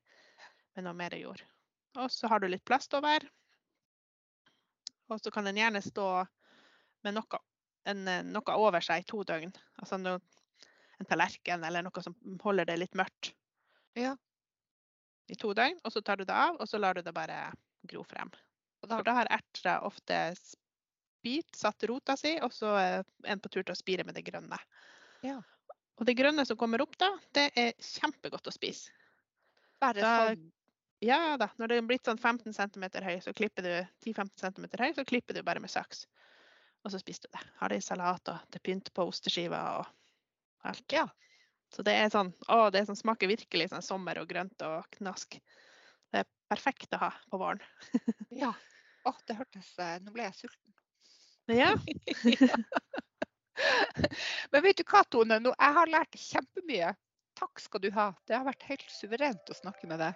med 0.76 0.84
noe 0.84 0.94
mer 0.94 1.14
jord. 1.18 1.42
Og 1.96 2.10
så 2.10 2.28
har 2.28 2.40
du 2.40 2.48
litt 2.48 2.64
plast 2.64 2.92
over. 2.94 3.20
Og 5.08 5.20
så 5.22 5.30
kan 5.30 5.44
den 5.46 5.56
gjerne 5.56 5.82
stå 5.82 6.26
med 7.06 7.14
noe, 7.14 7.38
en, 7.86 8.08
eh, 8.08 8.22
noe 8.22 8.56
over 8.58 8.80
seg 8.84 9.00
i 9.00 9.06
to 9.08 9.22
døgn. 9.24 9.52
Altså 9.80 9.98
no, 10.00 10.16
en 11.00 11.06
tallerken 11.06 11.64
eller 11.64 11.82
noe 11.86 12.02
som 12.02 12.14
holder 12.42 12.66
det 12.66 12.78
litt 12.78 12.94
mørkt 12.98 13.32
Ja. 13.96 14.16
i 15.28 15.34
to 15.34 15.52
døgn. 15.54 15.78
Og 15.84 15.92
så 15.92 16.02
tar 16.04 16.16
du 16.16 16.24
det 16.24 16.34
av, 16.34 16.56
og 16.60 16.68
så 16.68 16.78
lar 16.78 16.94
du 16.94 17.02
det 17.02 17.14
bare 17.14 17.52
gro 17.86 18.02
frem. 18.04 18.30
Da, 18.86 19.00
da 19.02 19.14
har 19.14 19.26
erter 19.30 19.82
ofte 19.82 20.34
spirt, 20.36 21.56
satt 21.56 21.82
rota 21.88 22.16
si, 22.16 22.36
og 22.40 22.52
så 22.52 22.74
er 22.78 23.04
en 23.24 23.40
på 23.40 23.48
tur 23.50 23.62
til 23.62 23.72
å 23.74 23.78
spire 23.78 24.04
med 24.04 24.14
det 24.14 24.24
grønne. 24.26 24.58
Ja. 25.22 25.40
Og 25.96 26.08
det 26.08 26.16
grønne 26.18 26.44
som 26.44 26.58
kommer 26.60 26.82
opp 26.84 26.96
da, 27.00 27.08
det 27.36 27.48
er 27.56 27.72
kjempegodt 27.80 28.48
å 28.50 28.54
spise. 28.54 28.92
bare 29.80 30.04
sånn 30.04 30.50
Ja 31.04 31.36
da, 31.40 31.50
når 31.60 31.68
det 31.68 31.76
er 31.76 31.88
blitt 31.88 32.08
sånn 32.08 32.20
15 32.20 32.52
cm 32.56 32.86
høy, 33.04 33.16
så 33.24 33.32
klipper 33.36 33.64
du 33.64 33.72
10-15 34.10 34.30
cm 34.40 34.68
høy, 34.80 34.90
så 34.96 35.04
klipper 35.04 35.36
du 35.36 35.42
bare 35.44 35.60
med 35.60 35.72
saks. 35.72 36.06
Og 36.84 36.92
så 36.92 37.00
spiser 37.02 37.26
du 37.26 37.36
det. 37.36 37.44
Har 37.60 37.72
det 37.72 37.80
i 37.80 37.84
salat 37.84 38.28
og 38.32 38.50
til 38.52 38.62
pynt 38.62 38.92
på 38.94 39.08
osteskiver 39.08 39.80
og 39.80 40.68
alt. 40.68 40.86
Ja. 40.92 41.08
Så 41.74 41.82
det 41.82 41.96
er 41.98 42.12
sånn, 42.12 42.30
å, 42.52 42.68
det 42.70 42.84
sånn, 42.86 42.98
smaker 42.98 43.30
virkelig 43.30 43.72
sånn 43.72 43.84
sommer 43.84 44.20
og 44.20 44.28
grønt 44.30 44.62
og 44.62 44.86
knask. 44.98 45.38
Det 46.12 46.22
er 46.22 46.28
perfekt 46.48 46.94
å 46.94 47.02
ha 47.08 47.12
på 47.30 47.40
våren. 47.42 47.62
Ja. 48.36 48.52
Å, 49.06 49.12
det 49.28 49.36
hørtes 49.38 49.68
eh, 49.78 49.98
Nå 50.02 50.12
ble 50.14 50.24
jeg 50.26 50.34
sulten. 50.34 50.72
Ja, 51.46 51.70
Men 54.52 54.64
vet 54.64 54.78
du 54.80 54.84
hva, 54.86 55.02
Tone? 55.10 55.40
Nå, 55.42 55.52
jeg 55.56 55.76
har 55.78 55.92
lært 55.92 56.18
kjempemye. 56.20 56.92
Takk 57.36 57.60
skal 57.60 57.82
du 57.84 57.90
ha. 57.96 58.10
Det 58.28 58.36
har 58.36 58.46
vært 58.46 58.64
helt 58.70 58.88
suverent 58.90 59.52
å 59.52 59.56
snakke 59.56 59.88
med 59.90 60.00
deg. 60.00 60.12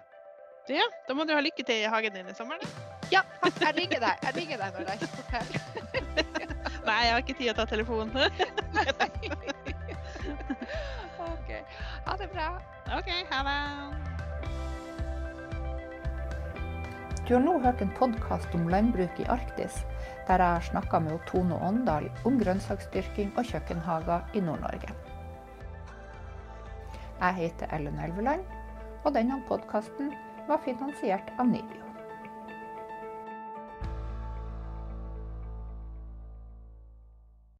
ja, 0.71 0.87
da 1.07 1.13
må 1.17 1.25
du 1.25 1.33
ha 1.35 1.41
lykke 1.43 1.65
til 1.65 1.83
i 1.83 1.89
hagen 1.89 2.13
din 2.17 2.29
i 2.29 2.35
sommer. 2.37 2.57
da. 2.61 2.67
Ja, 3.11 3.21
jeg 3.59 3.75
ringer 3.77 3.99
deg. 4.01 4.15
Jeg 4.25 4.33
ringer 4.39 4.57
deg 4.63 4.69
når 4.77 4.83
jeg 4.89 4.97
får 5.13 5.25
til. 5.33 5.47
Nei, 6.87 6.99
jeg 7.05 7.13
har 7.13 7.21
ikke 7.21 7.37
tid 7.37 7.45
til 7.45 7.53
å 7.53 7.59
ta 7.59 7.65
telefonen. 7.69 8.11
OK. 11.31 11.49
Ha 12.07 12.17
det 12.17 12.29
bra. 12.33 12.49
OK, 12.97 13.09
ha 13.29 13.39
det. 13.45 14.30
Du 17.31 17.35
har 17.37 17.43
nå 17.45 17.51
hørt 17.63 17.79
en 17.79 17.91
podkast 17.95 18.55
om 18.57 18.65
landbruk 18.67 19.19
i 19.23 19.25
Arktis, 19.31 19.77
der 20.27 20.41
jeg 20.41 20.55
har 20.57 20.65
snakka 20.67 20.99
med 20.99 21.21
Tone 21.29 21.55
Åndal 21.63 22.09
om 22.27 22.35
grønnsaksdyrking 22.41 23.29
og 23.39 23.47
kjøkkenhager 23.47 24.25
i 24.35 24.41
Nord-Norge. 24.43 24.91
Jeg 27.21 27.37
heter 27.37 27.71
Ellen 27.77 28.01
Elveland, 28.03 28.43
og 29.05 29.15
denne 29.15 29.39
podkasten 29.47 30.11
var 30.49 30.59
finansiert 30.65 31.31
av 31.39 31.47
Nibio. 31.53 31.80